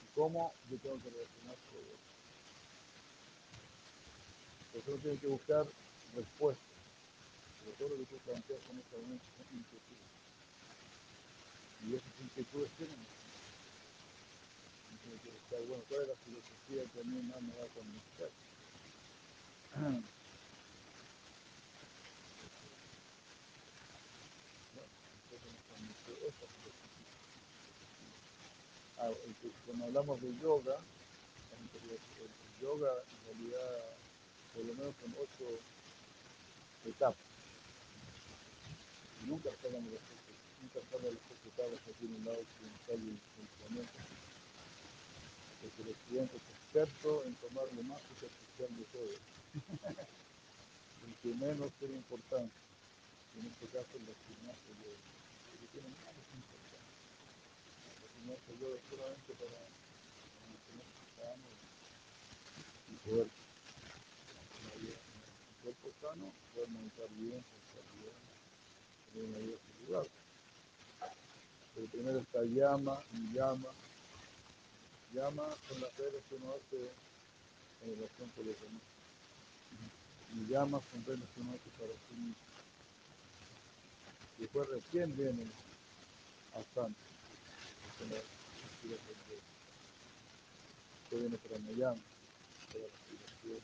¿Y 0.02 0.08
cómo 0.16 0.56
yo 0.70 0.80
tengo 0.80 1.02
que 1.02 1.10
relacionar 1.12 1.58
todo 1.70 1.82
eso? 1.82 2.04
Entonces 4.74 4.90
uno 4.94 5.02
tiene 5.04 5.20
que 5.20 5.28
buscar 5.28 5.74
respuestas. 6.14 6.78
Pero 7.60 7.74
todo 7.76 7.90
lo 7.90 7.98
que 7.98 8.06
tú 8.08 8.20
planteas 8.22 8.66
momento 8.68 8.98
son 9.38 9.48
inquietudes. 9.52 10.12
Y 11.80 11.96
esas 11.96 12.20
inquietudes 12.20 12.74
tienen 12.78 13.08
tiene 15.02 15.20
que 15.20 15.32
buscar, 15.32 15.62
bueno, 15.66 15.86
cuál 15.90 16.02
es 16.04 16.08
la 16.10 16.18
filosofía 16.18 16.90
que 16.92 17.02
a 17.02 17.04
mí 17.04 17.24
más 17.24 17.42
me 17.44 17.56
va 17.56 17.66
a 17.66 17.70
convencer. 17.70 18.34
Bueno, 24.74 24.90
entonces 25.24 25.52
nos 25.54 25.64
convenció 25.66 26.14
esa 26.28 26.48
filosofía. 26.50 27.08
Ah, 27.48 27.50
el 27.68 27.76
que- 28.86 28.91
cuando 29.66 29.86
hablamos 29.86 30.22
de 30.22 30.30
yoga, 30.42 30.76
el, 30.78 32.62
yoga 32.62 32.92
en 32.94 33.20
realidad 33.26 33.82
por 34.54 34.66
lo 34.66 34.74
menos 34.76 34.96
son 35.02 35.16
ocho 35.18 35.48
etapas. 36.86 37.30
Nunca 39.28 39.50
salen 39.62 39.86
de 39.86 39.92
las 39.92 40.04
ocho, 40.04 40.34
nunca 40.62 40.80
salen 40.92 41.14
las 41.14 41.26
ocho 41.30 41.48
etapas 41.50 41.80
que 41.86 41.94
tiene 41.94 42.18
el 42.18 42.26
lado 42.26 42.40
occidental 42.42 43.00
y 43.02 43.10
el 43.10 43.48
planeta 43.58 44.12
porque 45.62 45.82
el 45.86 45.90
estudiante 45.94 46.38
es 46.38 46.48
experto 46.58 47.24
en 47.26 47.36
tomar 47.38 47.66
lo 47.78 47.84
más 47.84 48.02
superficial 48.02 48.72
de 48.74 48.86
todo, 48.90 49.14
el 51.06 51.14
que 51.22 51.32
menos 51.38 51.70
tiene 51.78 51.96
importancia, 52.02 52.62
en 53.38 53.46
este 53.46 53.66
caso 53.70 53.94
yo, 53.94 54.10
el 54.10 54.18
que 55.62 55.68
tiene 55.70 55.86
menos 55.86 56.02
importancia. 56.02 56.21
El 58.22 58.38
gimnasio 58.38 58.56
yo 58.62 58.80
solamente 58.90 59.34
para, 59.36 59.60
poder 63.06 63.28
tener 63.28 64.42
una 64.62 64.76
vida- 64.82 65.02
un 65.50 65.56
cuerpo 65.64 65.90
sano, 66.02 66.34
poder 66.54 66.70
meditar 66.70 67.10
bien, 67.12 67.44
pensar 67.44 67.86
bien, 67.98 68.18
tener 69.14 69.30
una 69.30 69.40
vida 69.40 69.58
saludable. 69.68 70.12
Pero 71.76 71.88
primero 71.88 72.20
está 72.20 72.44
llama, 72.44 73.04
y 73.14 73.34
llama, 73.36 73.70
llama 75.14 75.58
son 75.68 75.82
las 75.82 75.98
reglas 75.98 76.24
que 76.30 76.36
uno 76.36 76.52
hace 76.54 76.78
en 77.82 77.96
relación 77.96 78.30
con 78.32 78.48
los 78.48 78.62
demás. 78.62 78.84
Y 80.36 80.52
llama 80.52 80.82
son 80.92 81.06
reglas 81.06 81.30
que 81.36 81.42
uno 81.42 81.52
hace 81.54 81.70
para 81.80 81.94
sí 81.94 82.16
mismo. 82.16 82.36
Después 84.40 84.70
recién 84.70 85.18
viene 85.18 85.52
Asana, 86.54 86.96
que 86.96 87.11
Después 91.12 91.22
viene 91.22 91.38
Pranayama, 91.38 92.02
para 92.68 92.80
la 92.80 92.88
respiración. 92.88 93.60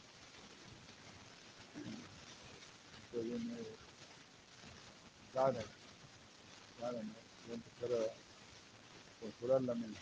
Después 3.01 3.23
viene 3.23 3.55
Dharana, 5.33 5.63
Dharana, 6.79 7.13
que 7.43 7.49
va 7.49 7.53
a 7.53 7.55
empezar 7.55 7.91
a 9.51 9.59
la 9.61 9.75
mente. 9.75 9.99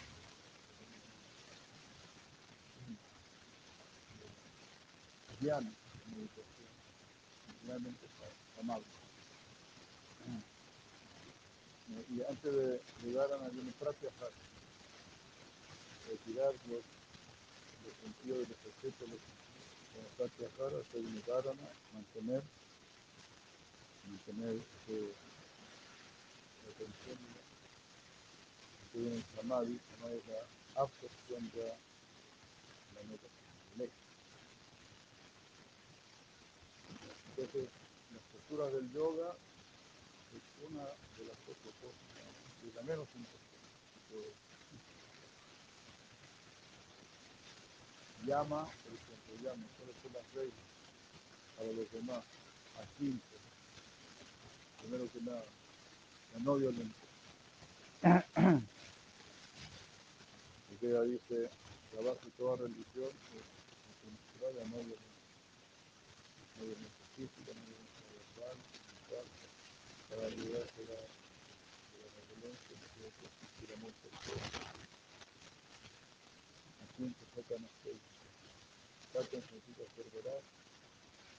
Y 11.87 12.21
antes 12.27 12.51
de 12.53 12.81
llegar 13.03 13.31
a 13.31 13.49
viene 13.49 13.71
Pratyahara, 13.79 14.33
retirar 16.09 16.53
los, 16.69 16.81
sentidos 18.01 18.39
de 18.39 18.47
los 18.49 18.59
efectos 18.65 19.07
de 19.09 19.17
sentidos. 19.17 19.35
Como 19.93 20.07
Pratyahara, 20.17 20.77
después 20.77 21.03
viene 21.03 21.21
Dharana, 21.27 21.69
mantener, 21.93 22.41
mantener 24.09 24.55
eh, 24.89 25.13
la 26.65 26.71
atención. 26.73 27.17
Después 28.81 29.03
viene 29.03 29.17
el 29.17 29.25
Samadhi, 29.37 29.79
Samadhi 29.93 30.17
es 30.17 30.27
la 30.27 30.81
absorción 30.81 31.51
de 31.53 31.67
la 32.95 33.01
el 33.75 33.81
éxtasis. 33.81 34.15
Entonces, 37.29 37.69
las 38.11 38.23
posturas 38.33 38.73
del 38.73 38.91
yoga 38.91 39.35
es 40.35 40.43
una 40.69 40.83
de 40.83 41.23
las 41.25 41.39
ocho 41.47 41.71
cosas, 41.79 42.05
y 42.63 42.65
la 42.75 42.81
menos 42.83 43.07
importante. 43.15 43.45
Llama, 48.25 48.65
por 48.65 48.91
ejemplo, 48.91 49.35
llama, 49.43 49.65
¿cuáles 49.77 49.95
son 50.01 50.13
las 50.13 50.25
reglas 50.33 50.65
para 51.57 51.71
los 51.71 51.91
demás? 51.91 52.23
Ahimsa, 52.75 53.37
primero 54.81 55.05
que 55.11 55.21
nada, 55.21 55.45
la 56.33 56.39
no 56.39 56.55
violencia. 56.55 57.05
Porque 60.69 60.89
ella 60.89 61.01
dice, 61.03 61.49
la 61.95 62.01
base 62.01 62.25
de 62.25 62.31
toda 62.31 62.57
religión 62.57 63.09
es 63.09 63.55
la 64.41 64.63
no 64.65 64.77
violencia. 64.77 65.13
No 66.57 66.63
violencia 66.65 67.05
física, 67.15 67.51
no 67.53 67.61
violencia 67.61 68.05
verbal, 68.35 68.57
mental, 68.89 69.25
para 70.09 70.29
librarse 70.29 70.81
de 70.81 70.87
la, 70.93 71.01
de 71.01 71.97
la 72.03 72.21
violencia, 72.29 72.73
que 72.79 72.87
tiene 72.95 73.11
que 73.17 73.25
existir 73.25 73.73
amor 73.75 73.91
por 74.01 74.11
todos. 74.25 74.75
Ahimsa, 76.97 77.25
sacan 77.35 77.65
a 77.65 77.69
Sacan 79.13 79.41
significa 79.43 79.83
ser 79.95 80.07
veraz, 80.15 80.43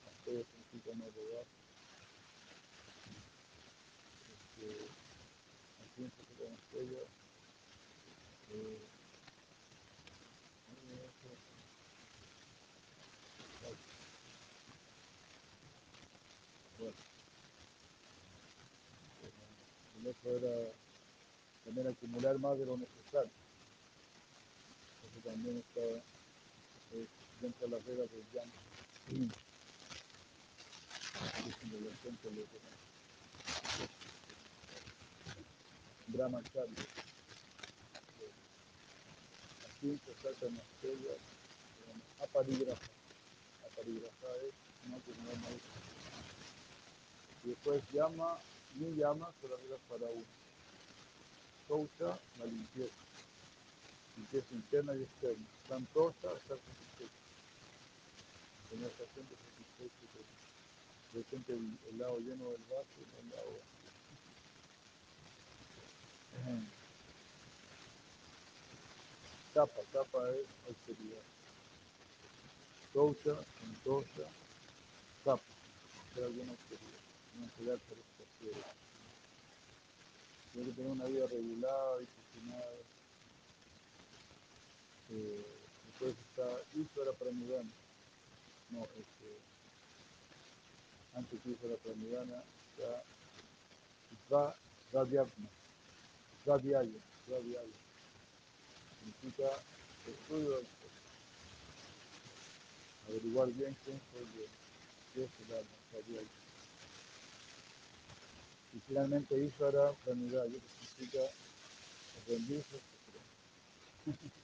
Asteya 0.09 0.45
significa 0.45 0.91
no 0.97 1.07
robar. 1.17 1.47
Este, 4.33 4.69
en 5.97 6.11
Sofía 6.13 6.55
Estrella, 6.57 7.03
eh, 8.53 8.81
muy 10.69 10.81
bien, 10.85 11.01
eso, 11.09 11.31
exacto. 13.49 13.87
bueno, 16.79 16.97
eh, 20.07 20.11
otro 20.11 20.37
era 20.37 20.71
también 21.65 21.89
acumular 21.89 22.39
más 22.39 22.59
de 22.59 22.67
lo 22.67 22.77
necesario. 22.77 23.31
Eso 25.03 25.29
también 25.29 25.59
está 25.59 25.81
eh, 25.81 27.07
dentro 27.41 27.67
de 27.67 27.77
las 27.77 27.85
reglas 27.85 28.09
del 28.11 29.31
en 32.25 32.37
los 32.37 32.47
demás. 32.53 32.77
Brahmacharya. 36.09 36.85
Aquí 39.65 40.01
se 40.05 40.13
saca 40.23 40.47
una 40.47 40.61
estrella, 40.61 41.15
aparigraha. 42.23 42.79
Aparigraha 43.73 44.37
es 44.47 44.89
no 44.89 44.97
acumular 44.97 45.37
más. 45.41 45.53
Y 47.45 47.49
después 47.49 47.83
llama, 47.93 48.39
ni 48.79 48.95
llama, 48.97 49.33
son 49.41 49.51
las 49.51 49.61
reglas 49.61 49.81
para 49.89 50.07
uno. 50.11 50.25
Shoucha, 51.69 52.19
la 52.39 52.45
limpieza. 52.47 52.95
limpieza 54.17 54.55
interna 54.55 54.95
y 54.95 55.03
externa. 55.03 55.47
Santosa, 55.69 56.33
estar 56.33 56.59
satisfecho. 56.59 57.21
Está 58.73 59.05
siempre 59.15 59.37
satisfecho. 59.37 60.07
Presente 61.13 61.53
el, 61.55 61.79
el 61.91 61.99
lado 61.99 62.19
lleno 62.19 62.51
del 62.51 62.63
vaso 62.71 62.97
y 62.99 63.05
no 63.11 63.19
el 63.23 63.31
lado. 63.31 63.53
Tapa, 69.55 69.81
tapa 69.91 70.19
es 70.33 70.47
austeridad. 70.69 71.23
Toucha, 72.93 73.35
santosa, 73.59 74.29
tapa. 75.25 75.43
Hacer 76.11 76.25
alguna 76.25 76.51
austeridad. 76.53 77.01
No 77.39 77.45
entregarse 77.45 77.85
a 77.93 77.97
los 77.97 78.07
placeres. 78.16 78.16
Tiene 80.53 80.69
que 80.69 80.75
tener 80.75 80.93
una 80.93 81.05
vida 81.05 81.27
regulada, 81.27 81.99
disciplinada. 81.99 82.73
Eh, 85.11 85.45
después 85.87 86.15
está 86.29 86.47
Isvara 86.75 87.13
Pranidhana. 87.13 87.71
No, 88.71 88.83
este, 88.83 89.39
antes 91.15 91.45
de 91.45 91.51
Isvara 91.51 91.77
Pranidhana 91.77 92.43
está 92.71 93.05
Isva 94.13 94.57
Radyatma. 94.93 95.49
Radyaya, 96.47 97.01
Radyaya. 97.29 97.77
Significa 98.99 99.51
estudio 100.07 100.51
del. 100.57 100.67
Averiguar 103.09 103.49
bien 103.49 103.77
quién 103.85 104.01
soy 104.13 104.27
yo. 104.37 104.47
¿Qué 105.15 105.25
es 105.25 105.31
el 105.49 105.55
alma? 105.55 105.77
Radyaya. 105.93 106.46
Y 108.77 108.81
finalmente 108.87 109.43
Isvara 109.43 109.93
Pranidhaya, 110.05 110.53
que 110.53 110.61
significa 110.69 111.25
rendirse 112.29 112.77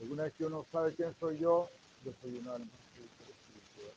Alguna 0.00 0.22
vez 0.24 0.32
que 0.34 0.44
uno 0.44 0.64
sabe 0.70 0.94
quién 0.94 1.12
soy 1.18 1.38
yo, 1.38 1.68
yo 2.04 2.12
soy 2.22 2.38
un 2.38 2.46
alma, 2.48 2.70
soy 2.94 3.04
espiritual, 3.04 3.94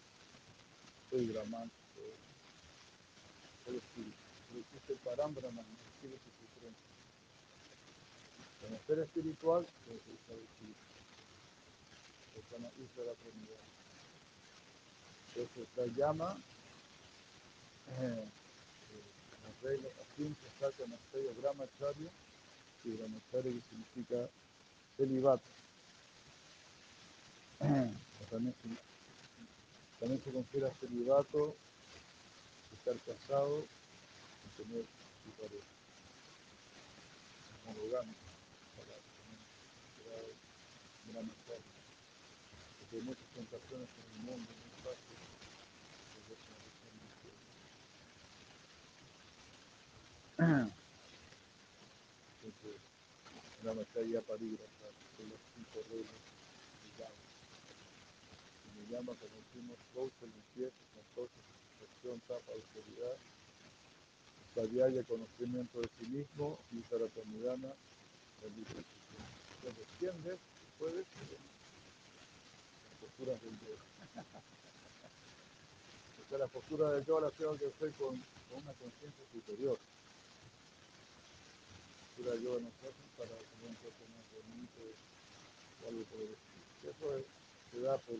soy 1.11 1.19
soy, 1.19 2.13
soy 3.65 3.77
espíritu. 3.77 4.17
Pero 4.47 4.59
existe 4.59 4.93
el 4.93 4.99
Parambrahman, 4.99 5.65
el 5.65 5.77
espíritu 5.93 6.27
supremo. 6.41 6.75
Como 8.61 8.79
ser 8.87 8.99
espiritual, 9.05 9.67
tiene 9.85 9.99
que 9.99 10.11
ser 10.25 10.37
espíritu. 10.41 10.81
Se 12.33 12.39
llama 12.51 12.69
Isvara 12.81 13.13
Pranidhana. 13.21 13.69
Entonces 15.35 15.67
la 15.77 15.85
llama, 15.95 16.37
eh, 18.01 18.25
las 19.43 19.61
reglas, 19.63 19.91
así 20.01 20.23
se 20.35 20.49
saca 20.59 20.83
en 20.83 20.93
estrella 20.93 21.31
Brahmacharya, 21.41 22.09
y 22.83 22.89
Brahmacharya 22.91 23.51
que 23.51 23.61
significa 23.69 24.29
celibato. 24.97 25.43
También 28.31 28.55
también 29.99 30.21
se 30.23 30.31
considera 30.31 30.71
celibato 30.79 31.55
estar 32.73 32.95
casado 33.05 33.59
y 33.61 34.63
tener 34.63 34.85
su 35.23 35.29
pareja. 35.37 35.65
Monogámico, 37.67 38.17
considerado 38.73 40.29
Brahmacharya. 41.11 41.71
Porque 42.79 42.95
hay 42.97 43.03
muchas 43.03 43.29
tentaciones 43.35 43.89
en 43.93 44.05
el 44.09 44.21
mundo, 44.25 44.49
muy 44.49 44.73
fácil. 44.81 45.17
porque 46.15 46.33
es 46.33 46.41
una 46.49 46.57
cuestión 46.65 46.93
de 46.97 47.05
que- 52.47 52.50
Entonces, 52.61 52.81
Brahmacharya 53.63 54.21
parígrafo, 54.21 54.85
son 55.17 55.29
las 55.29 55.41
cinco 55.57 55.81
reglas 55.89 56.21
del 56.77 56.93
Dhamma. 57.01 57.25
Y 58.65 58.69
me 58.77 58.83
llama, 58.85 59.11
como 59.17 59.35
decimos, 59.41 59.77
Gaucha, 59.95 60.25
limpieza, 60.29 60.77
santosa, 60.93 61.39
satisfacción, 61.41 62.21
tapa, 62.29 62.53
austeridad, 62.53 63.17
Sadhyaya, 64.53 65.03
conocimiento 65.05 65.81
de 65.81 65.89
sí 65.97 66.05
mismo, 66.05 66.59
y 66.71 66.83
Saratamidana, 66.85 67.73
la 67.73 68.47
liberación. 68.53 69.25
Entonces, 69.57 69.87
tiendes, 69.97 70.37
puedes, 70.77 71.05
las 71.05 72.97
posturas 73.01 73.41
del 73.41 73.57
yo. 73.57 73.73
O 76.13 76.29
sea, 76.29 76.37
la 76.37 76.47
postura 76.47 76.91
del 76.91 77.05
yo 77.05 77.19
la 77.19 77.31
tengo 77.31 77.57
que 77.57 77.67
hacer 77.67 77.91
con, 77.93 78.17
con 78.17 78.61
una 78.61 78.73
conciencia 78.73 79.25
superior. 79.33 79.77
La 82.25 82.35
yo 82.37 82.59
no 82.61 82.71
se 82.81 82.87
hace 82.87 83.03
para 83.17 83.37
tener 83.37 83.67
un 83.69 83.75
cuerpo 83.77 84.07
más 84.09 84.25
bonito 84.31 84.81
o 85.81 85.87
algo 85.87 86.05
por 86.05 86.21
el 86.21 86.33
estilo. 86.33 86.65
Eso 86.83 87.17
es- 87.17 87.27
se 87.71 87.81
da 87.81 87.97
por, 87.99 88.17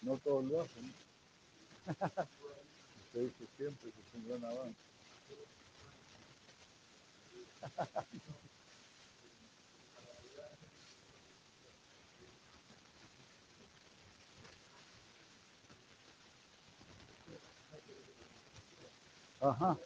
No 0.08 0.16
todos 0.20 0.46
lo 0.46 0.62
hacen. 0.62 0.94
Usted 1.88 3.22
dice 3.24 3.46
siempre 3.58 3.92
que 3.92 4.00
es 4.00 4.14
un 4.16 4.30
gran 4.30 4.46
avance. 4.46 4.80
Ajá. 19.42 19.78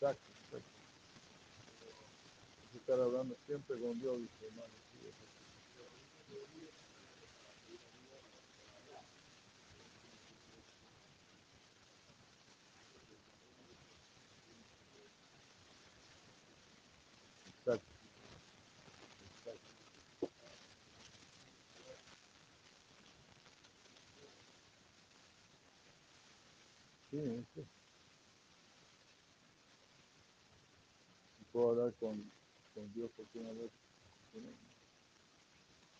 Exacto, 0.00 0.30
exacto. 0.44 0.70
Hay 2.62 2.68
que 2.72 2.77
estar 2.88 3.04
hablando 3.04 3.36
siempre 3.44 3.78
con 3.78 4.00
Dios, 4.00 4.18
hermano. 4.40 4.72
Sí. 17.64 17.80
Sí, 27.10 27.62
con, 31.98 32.37
con 32.78 32.94
Dios 32.94 33.10
porque 33.16 33.38
una 33.38 33.50
vez 33.52 33.70
tiene- 34.32 34.54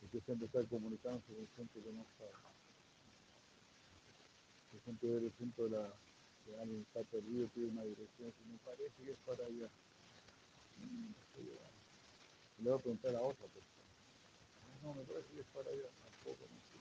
porque 0.00 0.20
siempre 0.24 0.46
está 0.46 0.62
comunicándose 0.64 1.26
con 1.34 1.48
gente 1.56 1.80
que 1.82 1.92
no 1.92 2.04
sabe. 2.16 2.30
Que 4.70 4.78
siempre 4.84 5.08
el 5.10 5.32
de 5.56 5.70
la 5.70 5.92
que 6.46 6.60
alguien 6.60 6.82
está 6.82 7.02
perdido, 7.04 7.48
pide 7.48 7.66
una 7.66 7.82
dirección, 7.82 8.32
y 8.38 8.52
me 8.52 8.58
parece 8.58 8.94
que 9.04 9.10
es 9.10 9.18
para 9.26 9.44
allá. 9.44 9.68
Mm, 10.78 11.10
y 11.40 12.62
le 12.62 12.70
voy 12.70 12.78
a 12.78 12.82
preguntar 12.82 13.16
a 13.16 13.22
otra 13.22 13.46
persona. 13.48 13.90
No, 14.82 14.94
me 14.94 15.02
parece 15.02 15.28
que 15.34 15.40
es 15.40 15.46
para 15.48 15.70
allá, 15.70 15.88
tampoco, 16.04 16.46
no 16.46 16.58
sé. 16.70 16.78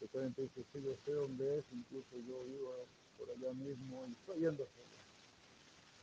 Después 0.00 0.26
entonces 0.26 0.64
sí, 0.72 0.78
yo 0.82 0.94
sé 1.04 1.12
dónde 1.12 1.58
es, 1.58 1.64
incluso 1.72 2.16
yo 2.28 2.44
vivo 2.44 2.86
por 3.18 3.30
allá 3.30 3.52
mismo 3.52 4.06
y 4.06 4.12
estoy 4.12 4.40
yendo 4.40 4.62
hacia 4.64 4.82
allá. 4.82 5.00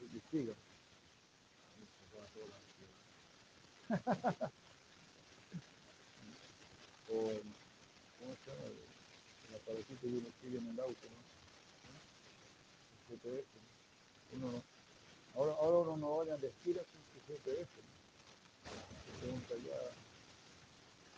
Y 0.02 0.20
se 0.30 0.67
la. 2.20 2.58
O, 7.10 7.14
¿cómo 7.14 8.32
se 8.36 8.52
llama? 8.52 8.68
El 9.48 9.56
aparatito 9.56 10.02
que 10.02 10.08
uno 10.08 10.30
sigue 10.42 10.58
en 10.58 10.68
el 10.68 10.80
auto, 10.80 11.08
¿no? 11.08 11.20
Uno 14.34 14.52
no. 14.52 14.62
Ahora, 15.36 15.54
ahora 15.62 15.78
uno 15.78 15.98
no 15.98 16.18
vaya 16.18 16.36
esquina 16.48 16.82
sin 16.84 17.02
GPS, 17.28 17.70
¿no? 17.80 17.98
Ya, 19.66 19.80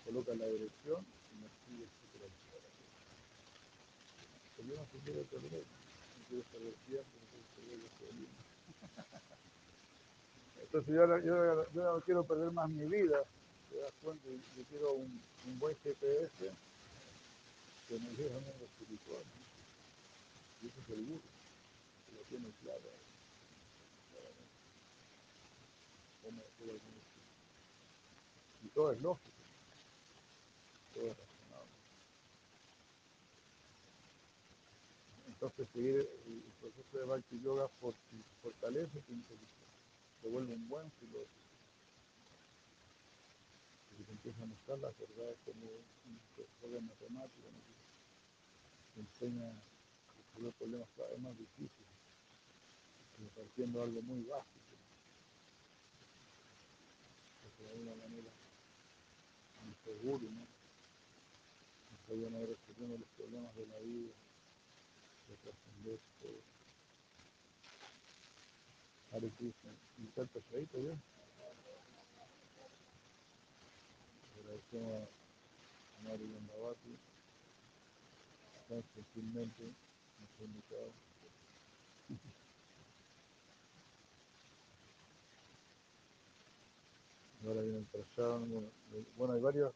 coloca 0.05 0.35
la 0.35 0.45
dirección 0.45 1.05
y 1.33 1.41
nos 1.41 1.51
sigue. 1.65 1.87
Pues 4.55 4.67
quiere 5.03 5.23
perder 5.23 5.63
gasolina. 7.79 8.39
Entonces 10.61 10.93
yo, 10.93 11.17
yo, 11.19 11.71
yo 11.73 11.83
no 11.83 12.01
quiero 12.01 12.23
perder 12.23 12.51
más 12.51 12.69
mi 12.69 12.85
vida, 12.85 13.23
¿te 13.69 13.77
das 13.79 13.93
cuenta? 14.01 14.27
Yo 14.27 14.63
quiero 14.69 14.93
un, 14.93 15.21
un 15.47 15.59
buen 15.59 15.75
GPS 15.83 16.51
que 17.87 17.99
me 17.99 18.09
lleve 18.11 18.29
a 18.29 18.39
mundo 18.39 18.65
espiritual. 18.65 19.23
Y 20.61 20.67
ese 20.67 20.79
es 20.79 20.89
el 20.89 21.05
que 21.05 22.13
lo 22.15 22.21
tiene 22.29 22.53
claro. 22.63 22.99
Y 28.63 28.67
todo 28.67 28.91
es 28.91 29.01
lógico, 29.01 29.29
todo 30.93 31.05
es 31.05 31.17
razonable. 31.17 31.73
Entonces 35.27 35.67
seguir 35.73 35.95
el, 35.95 36.43
proceso 36.59 36.97
de 36.99 37.05
Bhakti 37.05 37.41
Yoga 37.41 37.69
fortalece 38.43 38.99
vuelve 40.29 40.55
un 40.55 40.67
buen 40.67 40.91
filósofo. 40.99 41.29
Porque 43.89 44.03
te 44.03 44.11
empieza 44.11 44.43
a 44.43 44.45
mostrar 44.45 44.79
las 44.79 44.97
verdades 44.97 45.37
como 45.45 45.65
un 45.65 46.19
profesor 46.35 46.69
de 46.71 46.81
matemáticas, 46.81 47.51
¿no? 47.51 47.69
Te 48.95 48.99
enseña 49.01 49.49
a 49.49 50.13
resolver 50.17 50.53
problemas 50.53 50.89
cada 50.95 51.09
vez 51.09 51.19
más 51.19 51.37
difíciles, 51.37 51.93
como 53.15 53.29
partiendo 53.29 53.79
de 53.79 53.85
algo 53.85 54.01
muy 54.01 54.23
básico. 54.23 54.57
De 57.59 57.69
alguna 57.71 57.95
manera, 57.95 58.31
guru, 60.03 60.29
¿no? 60.31 60.47
Nos 61.91 62.09
ayudan 62.09 62.35
a 62.35 62.39
ir 62.39 62.49
resolviendo 62.49 62.97
los 62.97 63.07
problemas 63.17 63.55
de 63.55 63.65
la 63.67 63.79
vida, 63.79 64.13
de 65.27 65.35
trascender 65.43 65.99
todo. 66.21 66.58
Hare 69.11 69.29
Krishna. 69.37 69.71
¿Y 69.97 70.07
está 70.07 70.21
el 70.21 70.27
pesadito 70.27 70.77
ya? 70.79 70.95
Agradecemos 74.39 75.07
a 75.97 76.09
Mario 76.09 76.27
Yandavati, 76.27 76.97
tan 78.67 78.83
gentilmente 78.93 79.63
nos 79.63 80.29
ha 80.39 80.43
invitado. 80.43 80.91
Ahora 87.45 87.61
viene 87.61 87.77
el 87.79 87.85
Prashant, 87.85 88.49
bueno, 88.51 88.67
bueno, 89.17 89.33
hay 89.33 89.39
varios 89.39 89.73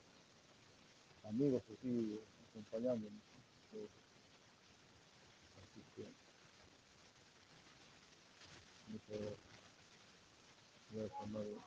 amigos 1.23 1.63
aquí 1.73 2.19
acompañándonos. 2.49 3.11
¿no? 3.71 3.79
Así 5.63 5.81
que, 5.95 6.03
muchas 8.93 9.09
gracias. 9.09 9.39
Gracias, 10.91 11.29
Mario. 11.29 11.63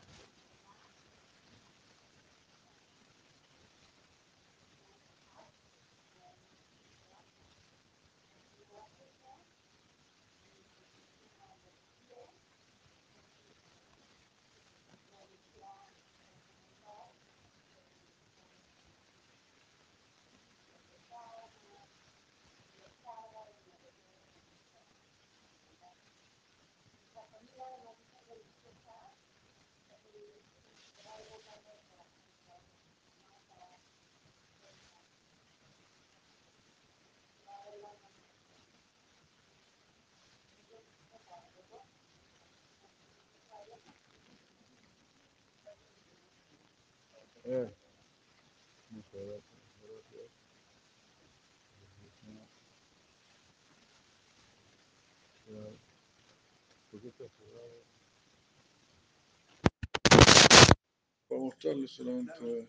Para 61.28 61.40
mostrarles 61.40 61.90
solamente, 61.92 62.68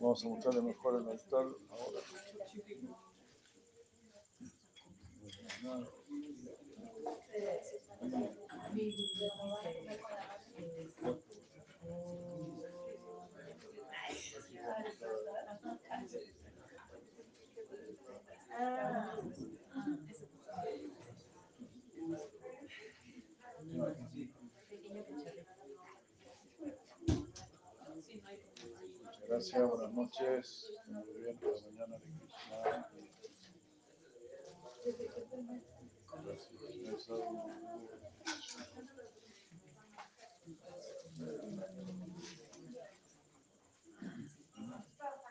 vamos 0.00 0.24
a 0.24 0.28
mostrarle 0.28 0.62
mejor 0.62 1.02
el 1.02 1.08
altar 1.10 1.44
ahora. 1.68 2.00
Gracias, 29.28 29.68
buenas 29.68 29.92
noches. 29.92 30.72
Muy 30.86 31.02
bien, 31.22 31.38
hasta 31.42 31.70
mañana. 31.70 31.96
Hare 34.84 36.38
Krishna. 44.96 45.25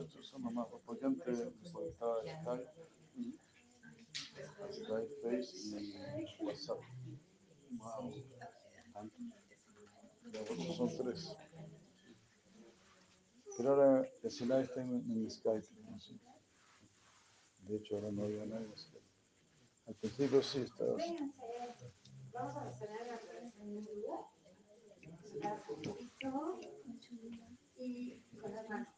Usando 0.00 0.50
más, 0.50 0.68
porque 0.84 1.06
antes 1.06 1.48
conectaba 1.72 2.20
Skype, 2.22 2.70
Skype, 4.72 5.14
Face 5.22 5.80
y 5.80 6.44
WhatsApp. 6.44 6.78
Wow. 7.70 8.14
Son 10.76 10.96
tres. 10.96 11.36
Pero 13.56 13.70
ahora 13.70 14.08
ese 14.22 14.44
live 14.44 14.62
está 14.62 14.82
en, 14.82 15.10
en 15.10 15.30
Skype. 15.30 15.66
¿no? 15.84 15.98
Sí. 15.98 16.20
De 17.66 17.76
hecho, 17.76 17.96
ahora 17.96 18.12
no 18.12 18.24
había 18.24 18.46
nadie 18.46 18.66
en 18.66 18.78
Skype. 18.78 19.08
Al 19.86 19.94
principio 19.94 20.42
sí 20.42 20.60
estaba. 20.60 20.96
Vamos 22.32 22.62
a 22.62 22.72
cenar 22.72 23.06
la 23.06 23.62
en 23.64 23.76
un 23.76 23.84
lugar. 23.84 24.26
Y 27.76 28.20
con 28.40 28.52
las 28.52 28.68
manos. 28.68 28.97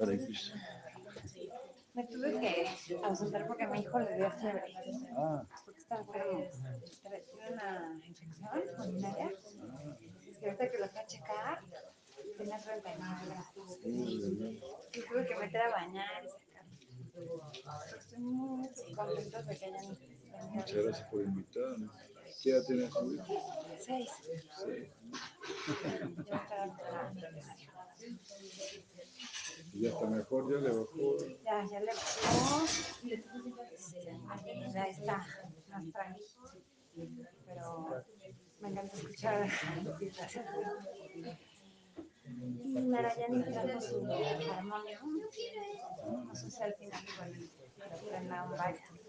Hare 0.00 0.16
Krishna. 0.24 0.60
Me 1.94 2.04
tuve 2.06 2.40
que 2.40 2.68
ausentar 3.04 3.46
porque 3.46 3.66
mi 3.66 3.80
hijo 3.80 3.98
le 3.98 4.16
dio 4.16 4.30
fiebre. 4.32 4.72
Ah, 5.16 5.42
Porque 5.64 5.80
está 5.80 5.98
enfermo. 5.98 6.46
Tiene 7.02 7.52
una 7.52 8.00
infección 8.06 8.32
urinaria. 8.78 9.30
Y 10.40 10.44
ahorita 10.44 10.70
que 10.70 10.78
lo 10.78 10.88
fue 10.88 11.00
a 11.00 11.06
checar, 11.06 11.58
tenía 12.38 12.58
39 12.58 13.26
grados. 13.26 13.80
Y 13.84 15.00
tuve 15.02 15.26
que 15.26 15.36
meter 15.36 15.60
a 15.62 15.70
bañar 15.70 16.24
y 16.24 16.28
sacar. 16.28 16.64
Estoy 17.98 18.18
muy 18.18 18.68
contenta 18.94 19.42
de 19.42 19.56
que 19.58 19.64
hayan 19.66 19.98
muchas 20.52 20.84
gracias 20.84 21.08
por 21.10 21.22
invitarnos. 21.22 21.90
¿Qué 22.42 22.50
edad 22.50 22.62
tiene 22.66 22.90
su 22.90 23.14
hijo? 23.14 23.24
Seis. 23.78 24.10
Sí. 24.64 24.90
Ya 26.26 26.36
está 26.36 26.64
enfermo. 26.64 27.12
Y 29.72 29.82
ya 29.82 29.90
está 29.90 30.06
mejor, 30.06 30.50
ya 30.52 30.58
le 30.58 30.70
bajó. 30.70 31.16
Ya, 31.44 31.64
ya 31.66 31.80
le 31.80 31.86
bajó. 31.86 32.66
Ya 34.74 34.84
está 34.84 35.26
más 35.68 35.92
tranquilo. 35.92 37.24
Pero 37.46 38.04
me 38.60 38.68
encanta 38.68 38.96
escuchar 38.96 39.48
Narayani 42.72 43.42
canta 43.44 43.80
su 43.80 43.96
armonio. 44.52 44.98
No 46.26 46.34
sé 46.34 46.50
si 46.50 46.62
al 46.62 46.74
final 46.74 47.02
igual 47.12 47.32
prenda 48.08 48.44
un 48.44 48.56
baile. 48.56 48.99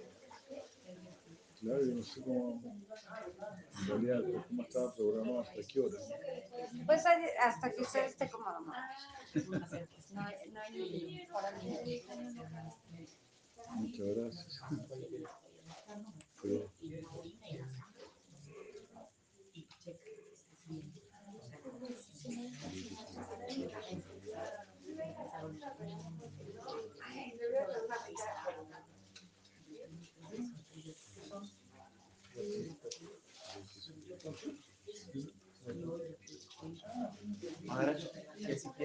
Claro, 1.61 1.85
yo 1.85 1.93
no 1.93 2.01
sé 2.01 2.21
cómo, 2.23 2.59
en 2.63 3.87
realidad, 3.87 4.43
cómo 4.47 4.63
estaba 4.63 4.95
programado, 4.95 5.41
hasta 5.41 5.61
qué 5.61 5.79
hora. 5.79 5.97
Pues 6.87 7.03
hasta 7.39 7.71
que 7.71 7.81
usted 7.83 8.05
esté 8.05 8.29
cómodo. 8.31 8.61
¿no? 8.61 8.73
No 10.13 10.21
hay, 10.21 11.27
hora. 11.31 11.51
Muchas 13.75 14.07
gracias. 14.07 14.61
Pero, 16.41 16.71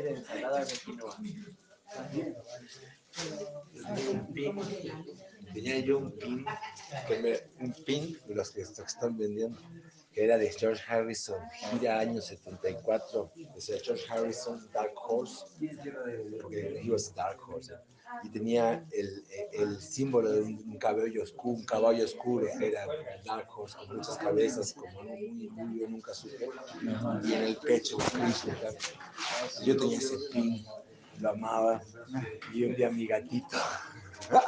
quiere 0.06 0.20
ensalada 0.20 0.64
de 0.64 0.72
quinoa. 0.84 1.16
Tenía 5.54 5.78
yo 5.80 5.98
un 5.98 6.12
pin, 6.18 6.44
que 7.08 7.18
me- 7.18 7.40
un 7.64 7.72
pin 7.84 8.18
de 8.26 8.34
los 8.34 8.50
que 8.50 8.60
est- 8.62 8.78
están 8.78 9.16
vendiendo, 9.16 9.58
que 10.12 10.24
era 10.24 10.36
de 10.38 10.50
George 10.50 10.82
Harrison, 10.86 11.40
gira 11.70 11.98
año 11.98 12.20
74, 12.20 13.32
decía 13.54 13.76
George 13.82 14.04
Harrison, 14.10 14.68
Dark 14.72 14.92
Horse, 14.96 15.44
porque 16.42 16.80
he 16.84 16.90
was 16.90 17.14
Dark 17.14 17.38
Horse. 17.48 17.74
Y 18.22 18.28
tenía 18.30 18.86
el, 18.92 19.24
el 19.52 19.80
símbolo 19.80 20.30
de 20.30 20.42
un, 20.42 20.78
cabello 20.78 21.22
oscuro, 21.22 21.58
un 21.58 21.64
caballo 21.64 22.04
oscuro, 22.04 22.46
era 22.60 22.86
Dark 23.24 23.48
Horse, 23.54 23.76
con 23.76 23.96
muchas 23.96 24.18
cabezas, 24.18 24.72
como 24.72 25.02
muy, 25.02 25.80
yo 25.80 25.88
nunca 25.88 26.14
supe, 26.14 26.48
y 27.24 27.32
en 27.32 27.42
el 27.42 27.56
pecho, 27.56 27.98
yo 29.64 29.76
tenía 29.76 29.98
ese 29.98 30.16
pin, 30.32 30.64
lo 31.20 31.30
amaba, 31.30 31.82
y 32.52 32.64
un 32.64 32.74
día 32.74 32.90
mi 32.90 33.06
gatito, 33.06 33.56
no 34.30 34.40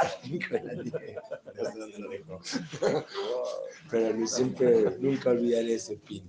sé 1.71 1.79
dónde 1.79 1.99
lo 1.99 2.11
dejó, 2.11 2.41
pero 3.91 4.27
siempre, 4.27 4.97
nunca 4.99 5.31
olvidaré 5.31 5.75
ese 5.75 5.97
pin. 5.97 6.29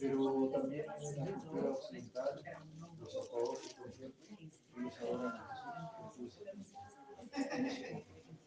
Pero 0.00 0.48
también 0.50 0.86
en 0.98 1.16
la 1.16 1.32
cultura 1.32 1.70
occidental, 1.70 2.42
los 2.98 3.14
ortodoxos, 3.14 3.74
por 3.74 3.88
ejemplo, 3.88 4.24
ellos 4.78 4.96
adoran 5.00 5.36
a 5.36 6.12
Jesús 6.16 6.40
en 6.46 6.64
Tulsi. 6.64 6.76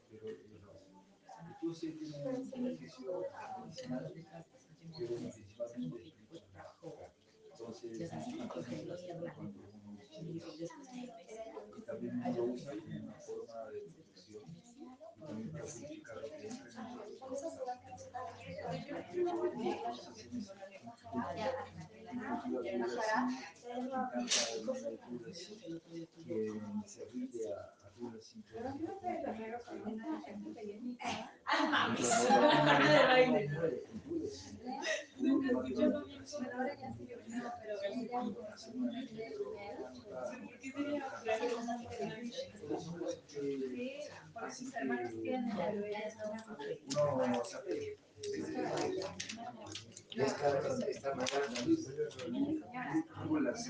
Pero 0.10 0.28
el 0.30 1.58
Tulsi 1.62 1.92
tiene 1.92 2.28
un 2.30 2.50
beneficio 2.50 3.24
medicinal, 3.60 4.12
pero 4.98 5.16
principalmente 5.16 6.04
espiritual. 6.08 6.42
Entonces, 7.52 8.10
cuando 9.36 9.60
uno 9.62 9.98
y 11.78 11.82
también 11.84 12.24
uno 12.26 12.36
lo 12.36 12.44
usa 12.46 12.72
como 12.72 12.98
una 13.04 13.14
forma 13.14 13.70
de 13.70 13.80
protección 13.94 14.44
y 15.16 15.22
también 15.22 15.52
para 15.52 15.66
purificar 15.66 16.18
lo 16.18 16.24
que 16.24 16.48
entra 16.48 16.68
en 16.70 18.13
a. 25.34 25.64
Esta, 50.16 50.48
esta 50.88 51.16
mañana, 51.16 51.62
dulas. 53.26 53.70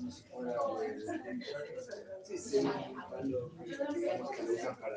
como 0.00 0.10
si 0.12 0.22
para 4.80 4.96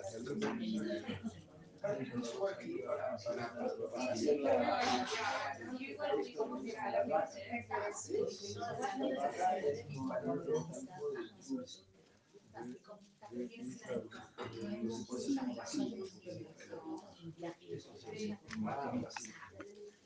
hacer 7.87 8.23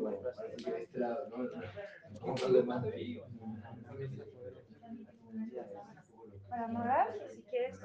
La 0.00 0.17
Para 6.48 6.68
morar, 6.68 7.18
si 7.30 7.42
quieres. 7.42 7.76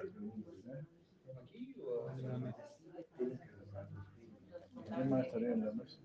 ¿Quién 4.96 5.10
más 5.10 5.26
estaría 5.26 5.52
en 5.54 5.66
la 5.66 5.72
mesa? 5.72 6.00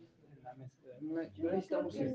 No 1.00 1.22
necesitamos 1.22 1.94
el 2.00 2.14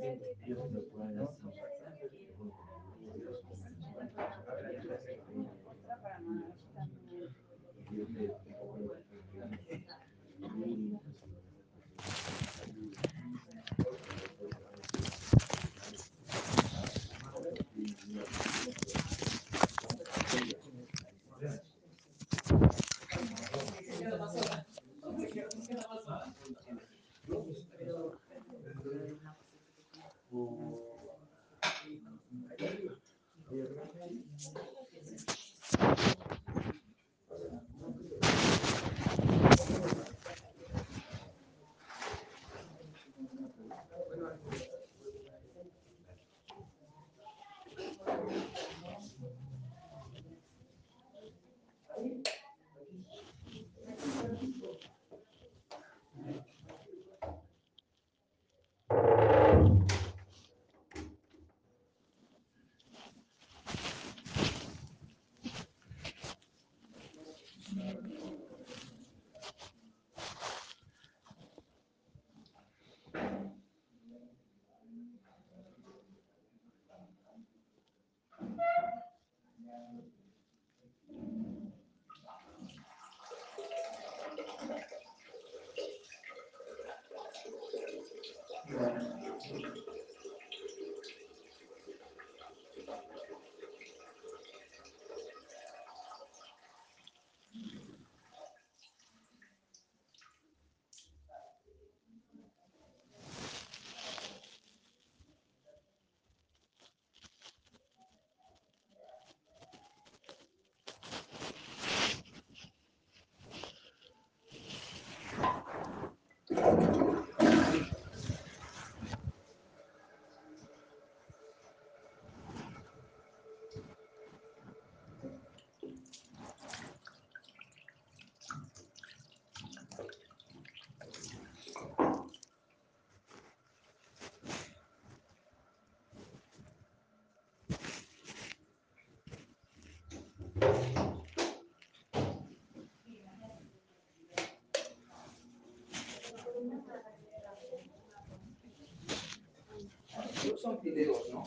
son 150.63 150.79
videos, 150.81 151.29
¿no? 151.29 151.43